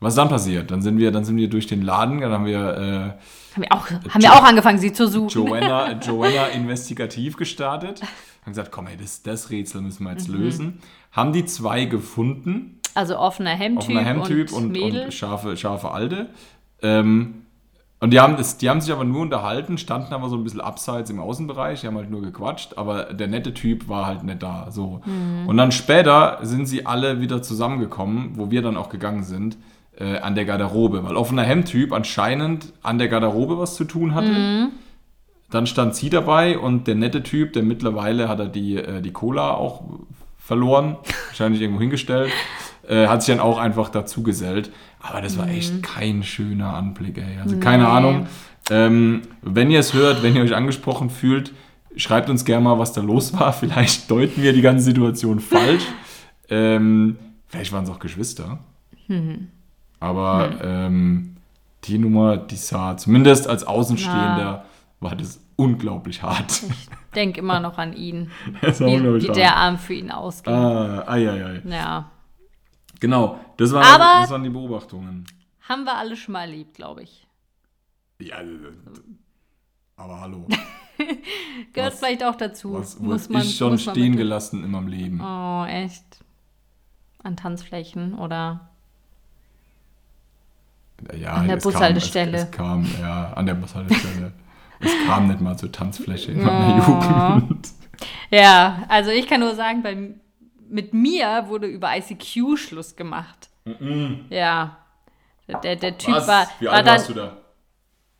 [0.00, 0.70] was ist dann passiert?
[0.70, 3.14] Dann sind wir, dann sind wir durch den Laden, dann haben wir
[3.56, 5.46] haben wir auch, haben wir auch angefangen, sie zu äh, suchen.
[5.46, 8.02] Joanna, Joanna investigativ gestartet.
[8.42, 10.16] Haben gesagt, komm ey, das, das Rätsel müssen wir Mhm.
[10.18, 10.78] jetzt lösen.
[11.12, 16.28] Haben die zwei gefunden, Also offener Hemdtyp, offener Hemdtyp und, und, und scharfe, scharfe Alte.
[16.82, 17.42] Ähm,
[17.98, 20.60] und die haben, das, die haben sich aber nur unterhalten, standen aber so ein bisschen
[20.60, 24.42] abseits im Außenbereich, die haben halt nur gequatscht, aber der nette Typ war halt nicht
[24.42, 24.70] da.
[24.70, 25.00] So.
[25.06, 25.48] Mhm.
[25.48, 29.56] Und dann später sind sie alle wieder zusammengekommen, wo wir dann auch gegangen sind,
[29.98, 34.28] äh, an der Garderobe, weil offener Hemdtyp anscheinend an der Garderobe was zu tun hatte.
[34.28, 34.68] Mhm.
[35.50, 39.12] Dann stand sie dabei und der nette Typ, der mittlerweile hat er die, äh, die
[39.12, 39.82] Cola auch
[40.38, 40.96] verloren,
[41.28, 42.30] wahrscheinlich irgendwo hingestellt,
[42.88, 44.70] äh, hat sich dann auch einfach dazu gesellt.
[45.00, 47.38] Aber das war echt kein schöner Anblick, ey.
[47.42, 47.88] Also keine Nee.
[47.88, 48.26] Ahnung.
[48.70, 51.52] Ähm, wenn ihr es hört, wenn ihr euch angesprochen fühlt,
[51.96, 53.52] schreibt uns gerne mal, was da los war.
[53.60, 55.84] Vielleicht deuten wir die ganze Situation falsch.
[56.48, 57.16] Ähm,
[57.48, 58.60] vielleicht waren es auch Geschwister.
[60.00, 61.36] Aber ähm,
[61.84, 64.64] die Nummer, die sah zumindest als Außenstehender,
[65.00, 66.62] war das unglaublich hart.
[67.14, 68.30] Denk immer noch an ihn,
[68.62, 70.52] war wie, wie der Arm für ihn ausging.
[70.52, 71.62] Ah, ai, ai, ai.
[71.64, 72.10] Ja.
[73.00, 75.24] Genau, das waren, Aber- das waren die Beobachtungen.
[75.68, 77.26] Haben wir alle schon mal erlebt, glaube ich.
[78.20, 78.46] Ja, äh,
[79.96, 80.46] aber hallo.
[81.72, 82.74] Gehört Was- vielleicht auch dazu.
[82.74, 85.20] Was muss man, ich schon muss man stehen mit- gelassen in meinem Leben?
[85.20, 86.04] Oh, echt?
[87.22, 88.68] An Tanzflächen oder?
[91.14, 92.36] Ja, An der Bushaltestelle.
[92.36, 94.32] Es, es kam, ja, an der Bushaltestelle.
[94.80, 97.68] es kam nicht mal zur Tanzfläche in meiner Jugend.
[98.30, 100.14] Ja, also ich kann nur sagen, bei,
[100.68, 103.48] mit mir wurde über ICQ Schluss gemacht.
[104.30, 104.78] Ja.
[105.62, 106.28] Der, der Typ Was?
[106.28, 107.36] war, Wie war alt dann, warst du da?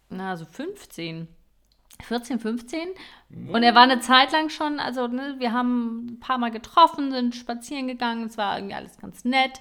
[0.09, 1.29] na, so 15.
[2.03, 2.79] 14, 15.
[3.53, 7.11] Und er war eine Zeit lang schon, also ne, wir haben ein paar Mal getroffen,
[7.11, 9.61] sind spazieren gegangen, es war irgendwie alles ganz nett.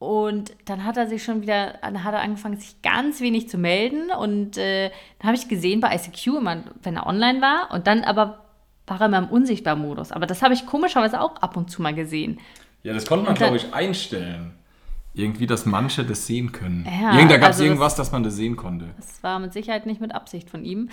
[0.00, 4.10] Und dann hat er sich schon wieder, hat er angefangen, sich ganz wenig zu melden.
[4.10, 7.70] Und äh, dann habe ich gesehen bei ICQ immer, wenn er online war.
[7.70, 8.46] Und dann aber
[8.86, 10.10] war er immer im Unsichtbar-Modus.
[10.10, 12.40] Aber das habe ich komischerweise auch ab und zu mal gesehen.
[12.82, 14.54] Ja, das konnte man, glaube ich, einstellen.
[15.12, 16.86] Irgendwie, dass manche das sehen können.
[16.86, 18.86] Ja, Irgend, da gab es also das- irgendwas, dass man das sehen konnte.
[18.96, 20.88] Das war mit Sicherheit nicht mit Absicht von ihm.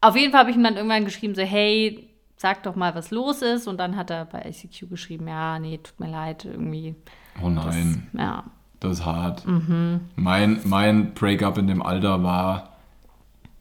[0.00, 3.10] Auf jeden Fall habe ich ihm dann irgendwann geschrieben, so, hey, sag doch mal, was
[3.10, 3.66] los ist.
[3.66, 6.94] Und dann hat er bei ICQ geschrieben, ja, nee, tut mir leid, irgendwie.
[7.40, 8.44] Oh nein, Ja.
[8.80, 9.46] das ist hart.
[9.46, 10.00] Mhm.
[10.16, 12.70] Mein, mein Breakup in dem Alter war,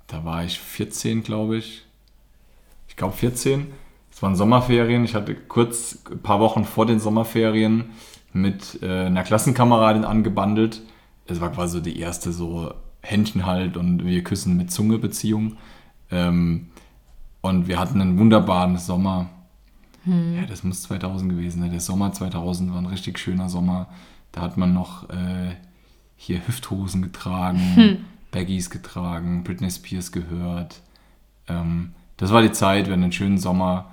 [0.07, 1.83] da war ich 14, glaube ich.
[2.87, 3.67] Ich glaube 14.
[4.11, 5.05] Es waren Sommerferien.
[5.05, 7.91] Ich hatte kurz ein paar Wochen vor den Sommerferien
[8.33, 10.81] mit äh, einer Klassenkameradin angebandelt.
[11.27, 15.57] Es war quasi so die erste so Händchen halt und wir küssen mit Zunge Beziehung.
[16.11, 16.67] Ähm,
[17.39, 19.29] und wir hatten einen wunderbaren Sommer.
[20.05, 21.71] Ja, das muss 2000 gewesen sein.
[21.71, 23.87] Der Sommer 2000 war ein richtig schöner Sommer.
[24.31, 25.55] Da hat man noch äh,
[26.15, 30.81] hier Hüfthosen getragen, Baggies getragen, Britney Spears gehört.
[31.47, 33.91] Ähm, das war die Zeit, wir hatten einen schönen Sommer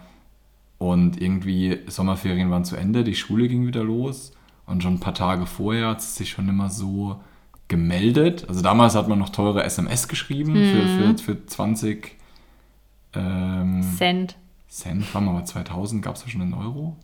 [0.79, 4.33] und irgendwie Sommerferien waren zu Ende, die Schule ging wieder los
[4.66, 7.21] und schon ein paar Tage vorher hat es sich schon immer so
[7.69, 8.46] gemeldet.
[8.48, 12.17] Also damals hat man noch teure SMS geschrieben für, für, für 20
[13.15, 14.37] ähm, Cent.
[14.69, 16.96] Cent, wir aber 2000, gab es ja schon einen Euro?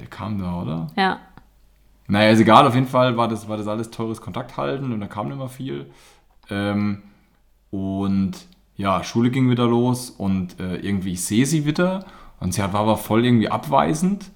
[0.00, 0.86] Der kam da, oder?
[0.96, 1.18] Ja.
[2.06, 5.06] Naja, ist egal, auf jeden Fall war das, war das alles teures Kontakthalten und da
[5.06, 5.90] kam immer viel.
[6.50, 7.02] Ähm,
[7.70, 8.32] und
[8.76, 12.04] ja, Schule ging wieder los und äh, irgendwie, ich sehe sie wieder
[12.40, 14.30] und sie war aber voll irgendwie abweisend.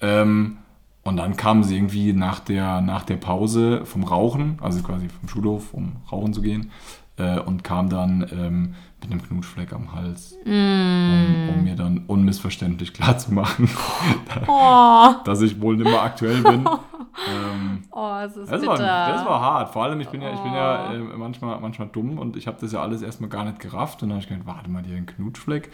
[0.00, 0.58] Ähm,
[1.04, 5.28] Und dann kamen sie irgendwie nach der, nach der Pause vom Rauchen, also quasi vom
[5.28, 6.70] Schulhof, um rauchen zu gehen,
[7.18, 8.74] äh, und kam dann ähm,
[9.04, 13.68] mit einem Knutschfleck am Hals, um, um mir dann unmissverständlich klarzumachen,
[14.46, 16.64] Oh, dass ich wohl nicht mehr aktuell bin.
[17.28, 18.72] ähm, oh es ist das, bitter.
[18.78, 19.72] war, das war hart.
[19.72, 20.94] Vor allem, ich bin ja, ich bin ja Oh.
[20.94, 24.02] äh, manchmal, manchmal dumm und ich habe das ja alles erstmal gar nicht gerafft.
[24.02, 25.70] Und dann habe ich gedacht, warte mal, die einen Knutschfleck.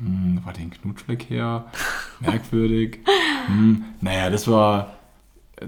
[0.00, 1.64] Hm, war der ein Knutschfleck her?
[2.20, 3.00] Merkwürdig.
[3.46, 4.90] hm, naja, das war,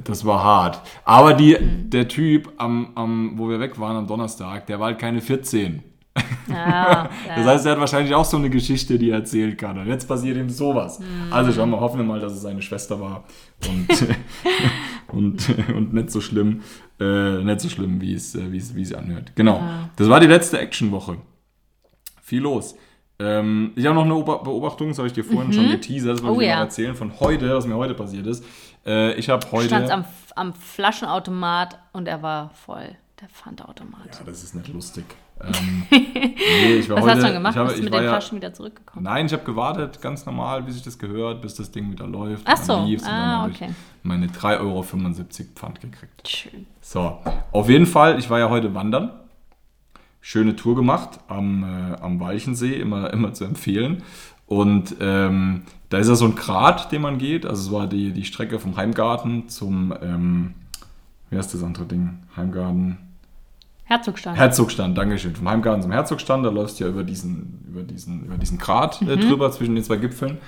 [0.05, 0.81] das war hart.
[1.05, 1.91] Aber die, Mhm.
[1.91, 5.83] der Typ, am, am, wo wir weg waren am Donnerstag, der war halt keine 14.
[6.51, 9.79] Ja, Das heißt, er hat wahrscheinlich auch so eine Geschichte, die er erzählen kann.
[9.79, 10.99] Und jetzt passiert ihm sowas.
[10.99, 11.33] Mhm.
[11.33, 13.23] Also schauen wir, hoffen wir mal, dass es seine Schwester war.
[13.69, 13.89] Und,
[15.09, 16.63] und, und nicht so schlimm,
[16.99, 19.33] äh, nicht so schlimm, wie es, äh, wie es, wie es anhört.
[19.37, 19.59] Genau.
[19.59, 19.91] Ja.
[19.95, 21.19] Das war die letzte Actionwoche.
[22.21, 22.75] Viel los.
[23.21, 26.37] Ähm, ich habe noch eine Beobachtung, das habe ich dir vorhin schon geteasert, das wollte
[26.37, 26.55] Oh ich ja.
[26.57, 28.45] noch erzählen von heute, was mir heute passiert ist.
[28.85, 29.67] Äh, ich habe heute.
[29.67, 30.05] stand am,
[30.37, 34.19] am Flaschenautomat und er war voll, der Pfandautomat.
[34.19, 35.05] ja, das ist nicht lustig.
[35.43, 37.55] Ähm, nee, ich war Was heute, hast du dann gemacht?
[37.55, 39.05] Ich habe, Bist du mit den ja, Flaschen wieder zurückgekommen?
[39.05, 42.43] Nein, ich habe gewartet, ganz normal, bis ich das gehört, bis das Ding wieder läuft.
[42.47, 43.71] Ach so, ah, okay.
[44.03, 44.83] meine 3,75 Euro
[45.55, 46.29] Pfand gekriegt.
[46.29, 46.67] Schön.
[46.81, 47.19] So,
[47.53, 49.11] auf jeden Fall, ich war ja heute wandern.
[50.23, 54.03] Schöne Tour gemacht am, äh, am Walchensee, immer, immer zu empfehlen.
[54.47, 57.47] Und ähm, da ist ja so ein Grat, den man geht.
[57.47, 60.55] Also es war die, die Strecke vom Heimgarten zum, ähm,
[61.31, 62.19] wie heißt das andere Ding?
[62.37, 62.99] Heimgarten.
[63.91, 64.39] Herzogstand.
[64.39, 65.35] Herzogstand, Dankeschön.
[65.35, 69.03] Vom Heimgarten zum Herzogstand, da läufst du ja über diesen, über diesen, über diesen Grat
[69.03, 70.39] äh, drüber zwischen den zwei Gipfeln.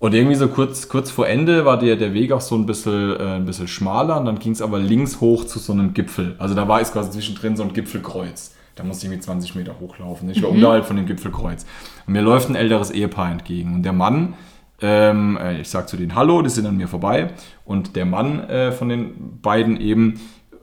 [0.00, 3.16] Und irgendwie so kurz, kurz vor Ende war der, der Weg auch so ein bisschen,
[3.16, 6.34] äh, ein bisschen schmaler und dann ging es aber links hoch zu so einem Gipfel.
[6.38, 8.56] Also da war es quasi zwischendrin so ein Gipfelkreuz.
[8.74, 10.28] Da musste ich irgendwie 20 Meter hochlaufen.
[10.30, 11.64] Ich war unterhalb von dem Gipfelkreuz.
[12.08, 13.72] Und mir läuft ein älteres Ehepaar entgegen.
[13.76, 14.34] Und der Mann,
[14.80, 17.30] ähm, äh, ich sag zu denen Hallo, die sind an mir vorbei.
[17.64, 20.18] Und der Mann äh, von den beiden eben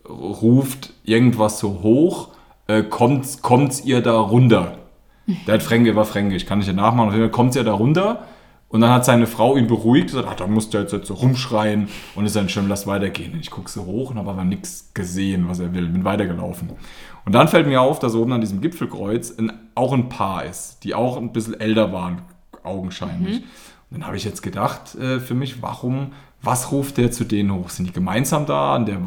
[0.08, 2.30] ruft irgendwas so hoch,
[2.68, 4.78] äh, kommt, kommt's ihr da runter?
[5.47, 7.10] Der hat Fränke, war Fränkisch, kann ich ja nachmachen.
[7.10, 8.24] Auf jeden Fall kommt ihr da runter
[8.72, 11.08] und dann hat seine Frau ihn beruhigt und gesagt, ah, da musst du jetzt, jetzt
[11.08, 13.38] so rumschreien und ist dann schon, lass weitergehen.
[13.39, 16.70] Ich gucke so hoch und habe aber nichts gesehen, was er will, bin weitergelaufen.
[17.26, 20.84] Und dann fällt mir auf, dass oben an diesem Gipfelkreuz ein, auch ein Paar ist,
[20.84, 22.22] die auch ein bisschen älter waren,
[22.64, 23.39] augenscheinlich.
[23.89, 27.53] Und dann habe ich jetzt gedacht äh, für mich, warum, was ruft der zu denen
[27.53, 27.69] hoch?
[27.69, 28.99] Sind die gemeinsam da und der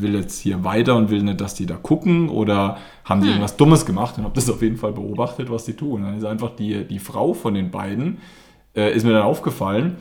[0.00, 3.56] will jetzt hier weiter und will nicht, dass die da gucken oder haben die irgendwas
[3.56, 6.02] Dummes gemacht und habe das auf jeden Fall beobachtet, was die tun.
[6.02, 8.18] Dann ist einfach die, die Frau von den beiden,
[8.74, 9.96] äh, ist mir dann aufgefallen,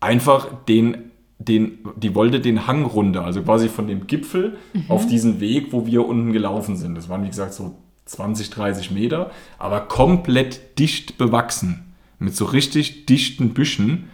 [0.00, 4.56] einfach den, den, die wollte den Hang runter, also quasi von dem Gipfel
[4.88, 6.94] auf diesen Weg, wo wir unten gelaufen sind.
[6.94, 7.76] Das waren, wie gesagt, so
[8.06, 14.08] 20, 30 Meter, aber komplett dicht bewachsen, mit so richtig dichten Büschen.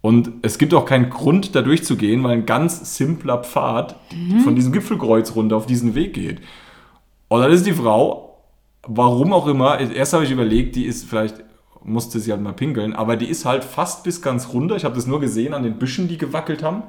[0.00, 3.96] Und es gibt auch keinen Grund, da durchzugehen, weil ein ganz simpler Pfad
[4.44, 6.40] von diesem Gipfelkreuz runter auf diesen Weg geht.
[7.26, 8.42] Und dann ist die Frau,
[8.86, 11.42] warum auch immer, erst habe ich überlegt, die ist vielleicht,
[11.82, 14.76] musste sie halt mal pinkeln, aber die ist halt fast bis ganz runter.
[14.76, 16.84] Ich habe das nur gesehen an den Büschen, die gewackelt haben.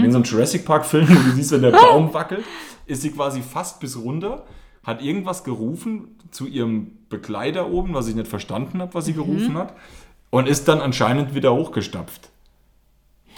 [0.00, 2.44] Wie in so einem Jurassic Park-Film, wo du siehst, wenn der Baum wackelt,
[2.86, 4.44] ist sie quasi fast bis runter,
[4.82, 9.56] hat irgendwas gerufen zu ihrem Begleiter oben, was ich nicht verstanden habe, was sie gerufen
[9.56, 9.74] hat,
[10.30, 12.30] und ist dann anscheinend wieder hochgestapft.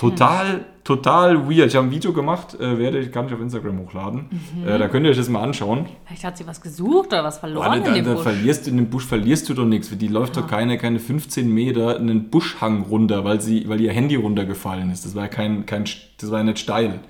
[0.00, 1.68] Total, total weird.
[1.68, 4.30] Ich habe ein Video gemacht, äh, werde ich, kann ich auf Instagram hochladen.
[4.66, 5.86] Äh, da könnt ihr euch das mal anschauen.
[6.06, 8.22] Vielleicht hat sie was gesucht oder was verloren Warte, da, in dem Busch.
[8.22, 9.90] verlierst du in dem Busch verlierst du doch nichts.
[9.96, 14.16] Die läuft doch keine, keine 15 Meter einen Buschhang runter, weil, sie, weil ihr Handy
[14.16, 15.04] runtergefallen ist.
[15.04, 15.84] Das war ja kein, kein
[16.18, 17.00] das war ja nicht steil.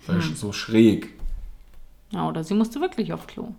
[0.00, 0.34] Das war ja Hm.
[0.34, 1.10] so schräg.
[2.10, 3.50] Ja, oder sie musste wirklich auf Klo.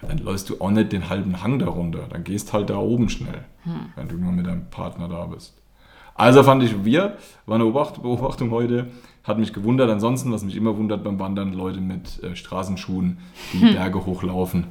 [0.00, 2.06] Ja, dann läufst du auch nicht den halben Hang da runter.
[2.08, 3.92] Dann gehst halt da oben schnell, Hm.
[3.96, 5.54] wenn du nur mit deinem Partner da bist.
[6.18, 7.16] Also fand ich wir,
[7.46, 8.88] war eine Beobacht- Beobachtung heute,
[9.24, 9.88] hat mich gewundert.
[9.90, 13.18] Ansonsten, was mich immer wundert beim Wandern, Leute mit äh, Straßenschuhen,
[13.52, 13.74] die Hm.
[13.74, 14.66] Berge hochlaufen.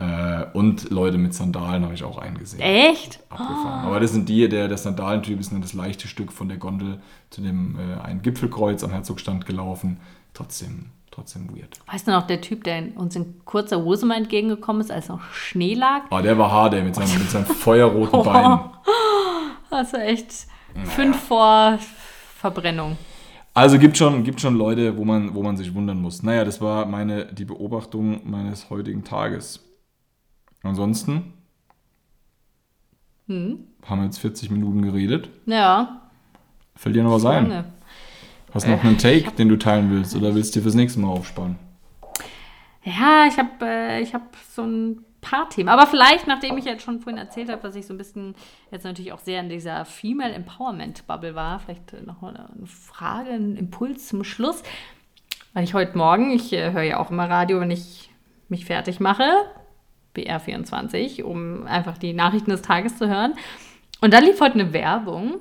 [0.00, 2.60] Äh, und Leute mit Sandalen habe ich auch eingesehen.
[2.62, 3.20] Echt?
[3.30, 3.86] abgefahren.
[3.86, 7.00] Aber das sind die, der, der Sandalentyp ist nur das leichte Stück von der Gondel
[7.30, 9.98] zu dem äh, einen Gipfelkreuz am Herzogstand gelaufen.
[10.34, 11.78] Trotzdem, trotzdem weird.
[11.90, 15.20] Weißt du noch, der Typ, der uns in kurzer Hose mal entgegengekommen ist, als noch
[15.32, 16.02] Schnee lag?
[16.10, 18.58] Aber der war hart, ey, mit seinen, mit seinen feuerroten Beinen.
[19.70, 20.48] Also echt
[20.84, 21.78] fünf vor
[22.36, 22.96] Verbrennung.
[23.54, 26.22] Also gibt schon, gibt schon Leute, wo man, wo man sich wundern muss.
[26.22, 29.60] Naja, das war meine, die Beobachtung meines heutigen Tages.
[30.62, 31.32] Ansonsten
[33.28, 33.58] Hm?
[33.86, 35.30] haben wir jetzt 40 Minuten geredet.
[35.46, 36.00] Ja,
[36.76, 37.48] Fällt dir noch was ein?
[37.48, 37.64] lange.
[38.52, 40.14] Hast du noch einen Take, den du teilen willst?
[40.16, 41.56] Oder willst du dir fürs nächste Mal aufsparen?
[42.82, 45.68] Ja, ich habe äh, ich hab so ein paar Themen.
[45.68, 48.34] Aber vielleicht, nachdem ich jetzt schon vorhin erzählt habe, dass ich so ein bisschen
[48.70, 53.56] jetzt natürlich auch sehr in dieser Female Empowerment Bubble war, vielleicht noch eine Frage, ein
[53.56, 54.62] Impuls zum Schluss.
[55.54, 58.10] Weil ich heute Morgen, ich äh, höre ja auch immer Radio, wenn ich
[58.48, 59.30] mich fertig mache,
[60.16, 63.34] BR24, um einfach die Nachrichten des Tages zu hören.
[64.00, 65.36] Und da lief heute eine Werbung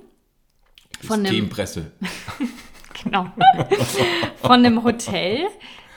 [1.01, 1.91] von einem, Systempresse.
[3.03, 3.27] genau,
[4.41, 5.47] von einem Hotel,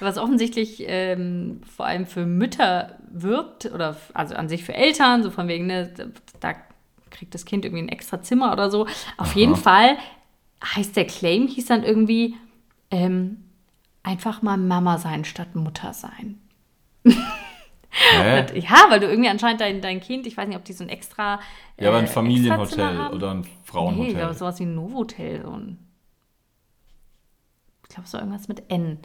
[0.01, 5.31] was offensichtlich ähm, vor allem für Mütter wirbt oder also an sich für Eltern, so
[5.31, 5.93] von wegen, ne,
[6.41, 6.55] da
[7.11, 8.83] kriegt das Kind irgendwie ein extra Zimmer oder so.
[9.17, 9.39] Auf Aha.
[9.39, 9.97] jeden Fall
[10.63, 12.35] heißt der Claim, hieß dann irgendwie
[12.91, 13.45] ähm,
[14.03, 16.41] einfach mal Mama sein statt Mutter sein.
[17.05, 17.15] Hä?
[18.55, 20.91] Ja, weil du irgendwie anscheinend dein, dein Kind, ich weiß nicht, ob die so ein
[20.91, 21.41] extra.
[21.81, 24.15] Ja, aber ein äh, Familienhotel oder ein Nee, ich Frauenhotel.
[24.15, 25.43] glaube, sowas wie ein Novotel.
[25.43, 25.79] So ein
[27.89, 28.99] ich glaube, so irgendwas mit N.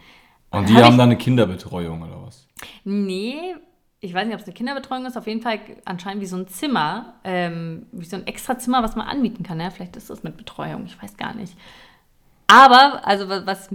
[0.51, 2.47] Und die Hab haben ich- dann eine Kinderbetreuung oder was?
[2.83, 3.55] Nee,
[3.99, 5.17] ich weiß nicht, ob es eine Kinderbetreuung ist.
[5.17, 8.95] Auf jeden Fall anscheinend wie so ein Zimmer, ähm, wie so ein extra Zimmer, was
[8.95, 9.59] man anmieten kann.
[9.59, 9.69] Ja?
[9.69, 11.55] Vielleicht ist das mit Betreuung, ich weiß gar nicht.
[12.47, 13.69] Aber, also wa- was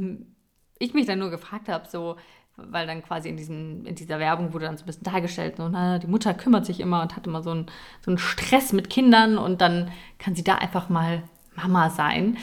[0.78, 2.16] ich mich dann nur gefragt habe, so,
[2.56, 5.68] weil dann quasi in, diesen, in dieser Werbung wurde dann so ein bisschen dargestellt, so,
[5.68, 7.66] na, die Mutter kümmert sich immer und hat immer so einen,
[8.02, 11.22] so einen Stress mit Kindern und dann kann sie da einfach mal
[11.54, 12.36] Mama sein.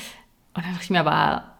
[0.55, 1.53] Und dann dachte ich mir aber,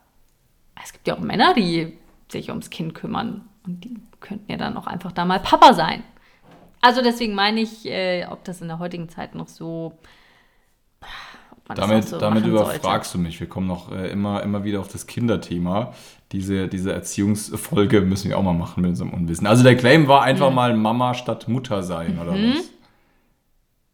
[0.84, 1.98] es gibt ja auch Männer, die
[2.34, 3.48] sich ums Kind kümmern.
[3.66, 6.04] Und die könnten ja dann auch einfach da mal Papa sein.
[6.82, 9.94] Also deswegen meine ich, äh, ob das in der heutigen Zeit noch so.
[11.76, 13.40] Damit, so damit überfragst du mich.
[13.40, 15.94] Wir kommen noch äh, immer, immer wieder auf das Kinderthema.
[16.34, 19.48] Diese, diese Erziehungsfolge müssen wir auch mal machen mit unserem Unwissen.
[19.48, 20.56] Also der Claim war einfach Mhm.
[20.56, 22.70] mal Mama statt Mutter sein, oder was?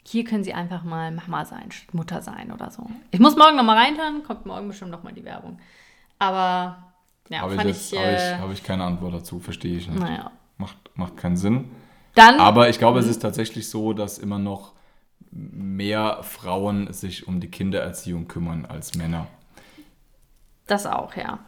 [0.07, 2.87] Hier können sie einfach mal Mama sein, statt Mutter sein oder so.
[3.11, 5.59] Ich muss morgen nochmal reinhören, kommt morgen bestimmt nochmal die Werbung.
[6.17, 6.88] Aber
[7.29, 7.99] ja, Habe ich, jetzt ich.
[7.99, 9.99] habe Äh, ich, habe ich keine Antwort dazu, verstehe ich nicht.
[9.99, 10.31] naja.
[10.57, 11.69] Macht, macht keinen Sinn.
[12.15, 12.39] Dann.
[12.39, 13.05] Aber ich glaube, Mhm.
[13.05, 14.73] es ist tatsächlich so, dass immer noch
[15.31, 19.27] mehr Frauen sich um die Kindererziehung kümmern als Männer.
[20.67, 21.39] das auch, ja.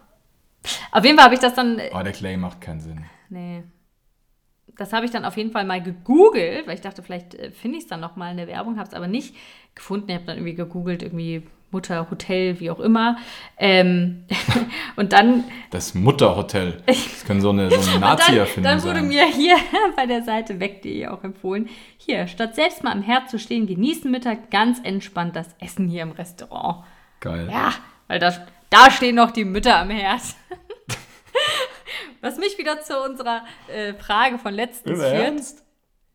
[0.91, 1.79] Auf jeden Fall habe ich das dann.
[1.91, 3.05] Aber der Claim macht keinen Sinn.
[3.29, 3.63] Nee.
[4.77, 7.77] Das habe ich dann auf jeden Fall mal gegoogelt, weil ich dachte, vielleicht äh, finde
[7.77, 9.35] ich es dann nochmal in der Werbung, habe es aber nicht
[9.75, 10.09] gefunden.
[10.09, 13.17] Ich habe dann irgendwie gegoogelt, irgendwie Mutter, Hotel, wie auch immer.
[13.57, 14.25] Ähm,
[14.95, 16.83] und dann, Das Mutterhotel.
[16.85, 19.07] Das können so eine, so eine dann, Nazi-Erfindung dann wurde sein.
[19.07, 19.55] mir hier
[19.95, 24.09] bei der Seite weg.de auch empfohlen, hier, statt selbst mal am Herd zu stehen, genießen
[24.11, 26.83] Mütter ganz entspannt das Essen hier im Restaurant.
[27.19, 27.47] Geil.
[27.51, 27.73] Ja,
[28.07, 28.33] weil da,
[28.69, 30.21] da stehen noch die Mütter am Herd.
[32.21, 35.13] Was mich wieder zu unserer äh, Frage von letztens Im führt.
[35.13, 35.63] Ernst?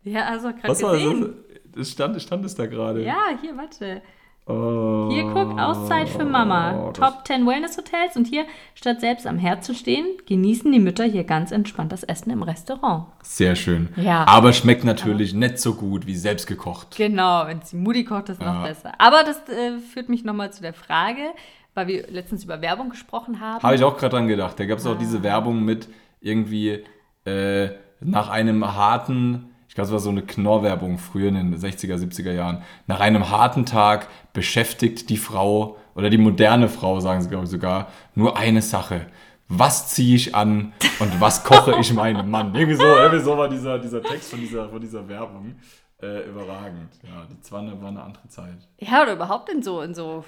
[0.04, 1.20] Ja, also gerade Was war gesehen.
[1.20, 1.72] das?
[1.74, 3.02] Das stand, stand es da gerade.
[3.02, 4.02] Ja, hier, warte.
[4.48, 6.90] Oh, Hier guck, Auszeit für Mama.
[6.92, 8.16] das- Top 10 Wellness-Hotels.
[8.16, 8.44] Und hier,
[8.76, 12.44] statt selbst am Herd zu stehen, genießen die Mütter hier ganz entspannt das Essen im
[12.44, 13.06] Restaurant.
[13.22, 13.88] Sehr schön.
[13.96, 14.24] Ja.
[14.28, 16.96] Aber schmeckt natürlich nicht so gut wie selbst gekocht.
[16.96, 18.62] Genau, wenn es die Mutti kocht, ist noch Ja.
[18.62, 18.92] besser.
[18.98, 21.22] Aber das äh, führt mich nochmal zu der Frage,
[21.74, 23.64] weil wir letztens über Werbung gesprochen haben.
[23.64, 24.60] Habe ich auch gerade dran gedacht.
[24.60, 24.98] Da gab es auch Ah.
[25.00, 25.88] diese Werbung mit
[26.20, 26.84] irgendwie
[27.24, 27.70] äh,
[28.00, 32.62] nach einem harten, glaube, es war so eine Knorr-Werbung früher in den 60er, 70er Jahren.
[32.86, 37.50] Nach einem harten Tag beschäftigt die Frau oder die moderne Frau, sagen sie, glaube ich,
[37.50, 39.06] sogar, nur eine Sache.
[39.48, 42.54] Was ziehe ich an und was koche ich meinem Mann?
[42.54, 45.54] Irgendwie so, irgendwie so war dieser, dieser Text von dieser, von dieser Werbung.
[46.02, 46.90] Äh, überragend.
[47.02, 48.68] Ja, die Zwanne war eine andere Zeit.
[48.78, 50.24] Ja, oder überhaupt in so, in so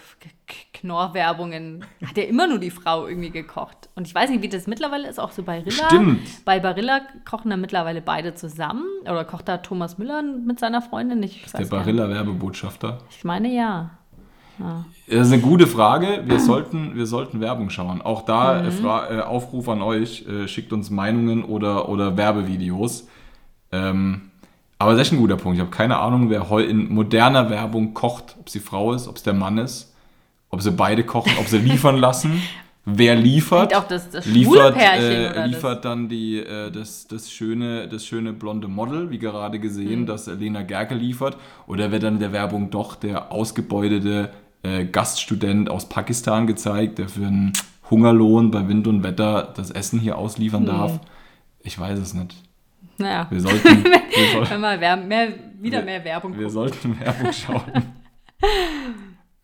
[0.72, 3.90] Knorr-Werbungen hat ja immer nur die Frau irgendwie gekocht.
[3.94, 5.86] Und ich weiß nicht, wie das mittlerweile ist, auch so bei Rilla.
[5.88, 6.44] Stimmt.
[6.46, 8.84] Bei Barilla kochen dann mittlerweile beide zusammen.
[9.02, 11.22] Oder kocht da Thomas Müller mit seiner Freundin?
[11.22, 11.70] Ich, Der gar nicht.
[11.70, 13.00] Barilla-Werbebotschafter.
[13.10, 13.90] Ich meine ja.
[15.06, 16.22] Das ist eine gute Frage.
[16.24, 18.00] Wir sollten, wir sollten Werbung schauen.
[18.02, 18.68] Auch da Mhm.
[18.68, 23.06] äh, Fra äh, Aufruf an euch, äh, schickt uns Meinungen oder, oder Werbevideos.
[23.70, 24.27] Ähm,
[24.78, 25.56] aber das ist ein guter Punkt.
[25.56, 29.16] Ich habe keine Ahnung, wer heu in moderner Werbung kocht, ob sie Frau ist, ob
[29.16, 29.94] es der Mann ist,
[30.50, 32.42] ob sie beide kochen, ob sie liefern lassen,
[32.84, 33.70] wer liefert.
[33.70, 38.32] Vielleicht auch das- das liefert, äh, liefert dann die, äh, das, das, schöne, das schöne
[38.32, 40.06] blonde Model, wie gerade gesehen, Mhm.
[40.06, 41.36] dass Lena Gerke liefert.
[41.66, 44.30] Oder wird dann in der Werbung doch der ausgebeutete
[44.62, 47.52] äh, Gaststudent aus Pakistan gezeigt, der für einen
[47.90, 50.98] Hungerlohn bei Wind und Wetter das Essen hier ausliefern darf?
[51.62, 52.34] Ich weiß es nicht.
[52.98, 55.28] Naja, Wir sollten, wir, soll, wir Werb- mehr,
[55.60, 56.50] wieder Wir- mehr Werbung wir gucken.
[56.50, 57.62] sollten Werbung schauen.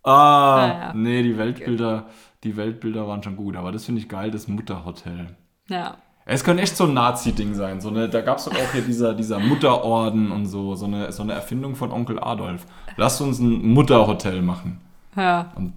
[0.02, 0.92] Ah, Naja.
[0.94, 2.06] nee, die Weltbilder,
[2.42, 5.28] die Weltbilder waren schon gut, aber das finde ich geil, das Mutterhotel.
[5.68, 5.96] Ja.
[6.26, 7.80] Es könnte echt so ein Nazi-Ding sein.
[7.80, 11.12] So eine, da gab es doch auch hier dieser, dieser Mutterorden und so, so eine,
[11.12, 12.64] so eine Erfindung von Onkel Adolf.
[12.96, 14.80] Lasst uns ein Mutterhotel machen.
[15.16, 15.52] ja.
[15.54, 15.74] Und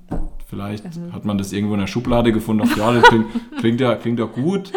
[0.49, 1.13] vielleicht Mhm.
[1.13, 2.65] hat man das irgendwo in der Schublade gefunden.
[2.67, 3.25] Dachte, ja, das klingt,
[3.59, 4.71] klingt, ja, klingt ja gut.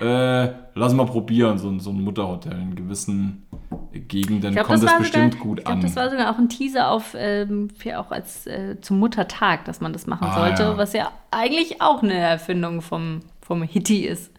[0.00, 3.46] Äh, lass mal probieren, so, ein- so ein Mutterhotel in gewissen,
[3.92, 5.82] Gegenden glaub, kommt das, war bestimmt sogar, gut ich glaub, an.
[5.82, 9.80] Das war sogar auch ein Teaser auf, ähm, für auch als äh, zum Muttertag, dass
[9.80, 10.76] man das machen Ah, sollte, ja.
[10.76, 14.30] was ja eigentlich auch eine Erfindung vom, vom Hitty ist.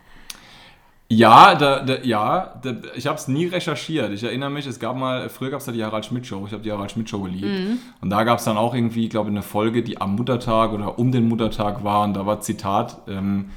[1.10, 4.12] Ja, da, da, ja da, ich habe es nie recherchiert.
[4.12, 6.43] Ich erinnere mich, es gab mal, früher gab es ja die Harald Schmidt Show.
[6.45, 7.45] Ich habe die Harald Schmidt Show geliebt.
[7.45, 7.80] Mhm.
[8.01, 10.99] Und da gab es dann auch irgendwie, glaube ich, eine Folge, die am Muttertag oder
[10.99, 12.03] um den Muttertag war.
[12.03, 13.51] Und da war Zitat, ähm,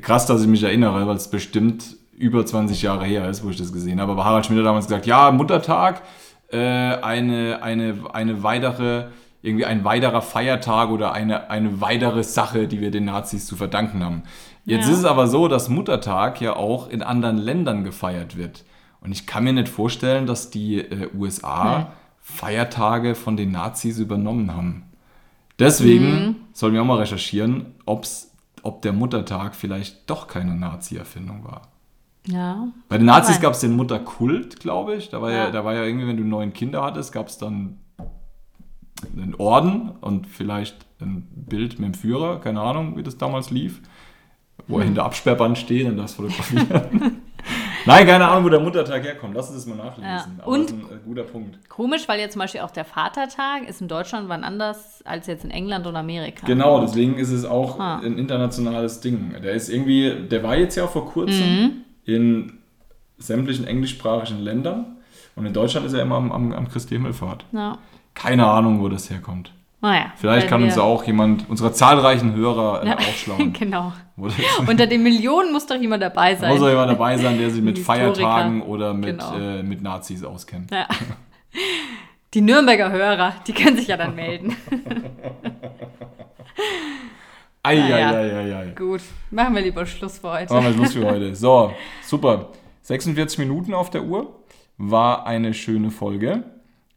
[0.00, 3.56] krass, dass ich mich erinnere, weil es bestimmt über 20 Jahre her ist, wo ich
[3.56, 4.12] das gesehen habe.
[4.12, 6.02] Aber Harald Schmidt hat damals gesagt, ja, Muttertag,
[6.50, 9.06] äh, eine, eine, eine weitere,
[9.42, 14.02] irgendwie ein weiterer Feiertag oder eine, eine weitere Sache, die wir den Nazis zu verdanken
[14.02, 14.22] haben.
[14.64, 14.92] Jetzt Ja.
[14.92, 18.64] ist es aber so, dass Muttertag ja auch in anderen Ländern gefeiert wird.
[19.00, 24.54] Und ich kann mir nicht vorstellen, dass die äh, USA Feiertage von den Nazis übernommen
[24.54, 24.84] haben.
[25.58, 31.68] Deswegen sollen wir auch mal recherchieren, ob's, ob der Muttertag vielleicht doch keine Nazi-Erfindung war.
[32.26, 32.68] Ja.
[32.88, 35.10] Bei den Nazis gab es den Mutterkult, glaube ich.
[35.10, 35.36] Da war ja.
[35.44, 35.50] Ja.
[35.50, 37.78] da war ja irgendwie, wenn du neun Kinder hattest, gab es dann
[39.14, 43.82] einen Orden und vielleicht ein Bild mit dem Führer, keine Ahnung, wie das damals lief,
[44.66, 44.80] wo Hm.
[44.80, 46.66] er hinter Absperrband steht und das fotografieren.
[47.86, 49.34] Nein, keine Ahnung, wo der Muttertag herkommt.
[49.34, 50.38] Lass uns das mal nachlesen.
[50.38, 50.44] Ja.
[50.46, 51.68] Und- das ist ein äh, guter Punkt.
[51.68, 55.44] Komisch, weil jetzt zum Beispiel auch der Vatertag ist in Deutschland wann anders als jetzt
[55.44, 56.46] in England und Amerika.
[56.46, 57.96] Genau, deswegen ist es auch Ah.
[57.98, 59.34] ein internationales Ding.
[59.42, 61.70] Der ist irgendwie, der war jetzt ja vor kurzem Mhm.
[62.06, 62.52] in
[63.18, 64.96] sämtlichen englischsprachigen Ländern
[65.36, 67.44] und in Deutschland ist er immer am, am, am Christi Himmelfahrt.
[67.52, 67.76] Ja.
[68.14, 69.52] Keine Ahnung, wo das herkommt.
[69.84, 70.12] Naja.
[70.16, 73.52] Vielleicht weil kann uns wir- auch jemand, unserer zahlreichen Hörer, äh, Ja, aufschlauen.
[73.58, 73.92] genau.
[74.66, 76.50] Unter den Millionen muss doch jemand dabei sein.
[76.52, 78.14] muss auch jemand dabei sein, der sich mit Historiker.
[78.14, 79.36] Feiertagen oder mit, Genau.
[79.36, 80.70] äh, mit Nazis auskennt.
[80.70, 80.86] Ja.
[82.32, 84.56] Die Nürnberger Hörer, die können sich ja dann melden.
[87.62, 88.72] Eieieiei.
[88.76, 90.52] Gut, machen wir lieber Schluss für heute.
[90.52, 91.34] Machen wir Schluss für heute.
[91.34, 91.72] So,
[92.02, 92.48] super.
[92.82, 94.34] 46 Minuten auf der Uhr.
[94.76, 96.42] War eine schöne Folge.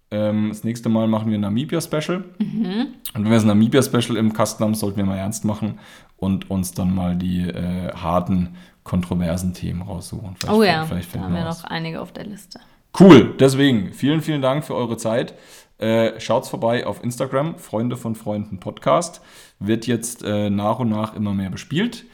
[0.09, 2.23] Ähm, das nächste Mal machen wir ein Namibia-Special.
[2.39, 5.79] Und wenn wir das Namibia-Special im Kasten haben, sollten wir mal ernst machen
[6.17, 10.35] und uns dann mal die äh, harten, kontroversen Themen raussuchen.
[10.37, 11.63] Vielleicht Oh ja, vielleicht da haben wir was.
[11.63, 12.59] noch einige auf der Liste.
[12.99, 15.33] Cool, deswegen vielen, vielen Dank für eure Zeit.
[15.77, 19.21] Äh, schaut's vorbei auf Instagram, Freunde von Freunden Podcast.
[19.59, 22.05] Wird jetzt äh, nach und nach immer mehr bespielt.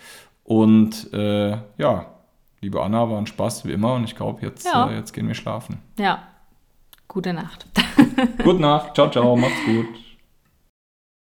[0.43, 2.07] Und äh, ja,
[2.59, 4.89] liebe Anna, war ein Spaß wie immer und ich glaube, jetzt, Ja.
[4.89, 5.77] äh, jetzt gehen wir schlafen.
[5.97, 6.23] Ja,
[7.14, 7.66] gute Nacht.
[8.43, 10.03] Gute Nacht, ciao, ciao, macht's gut.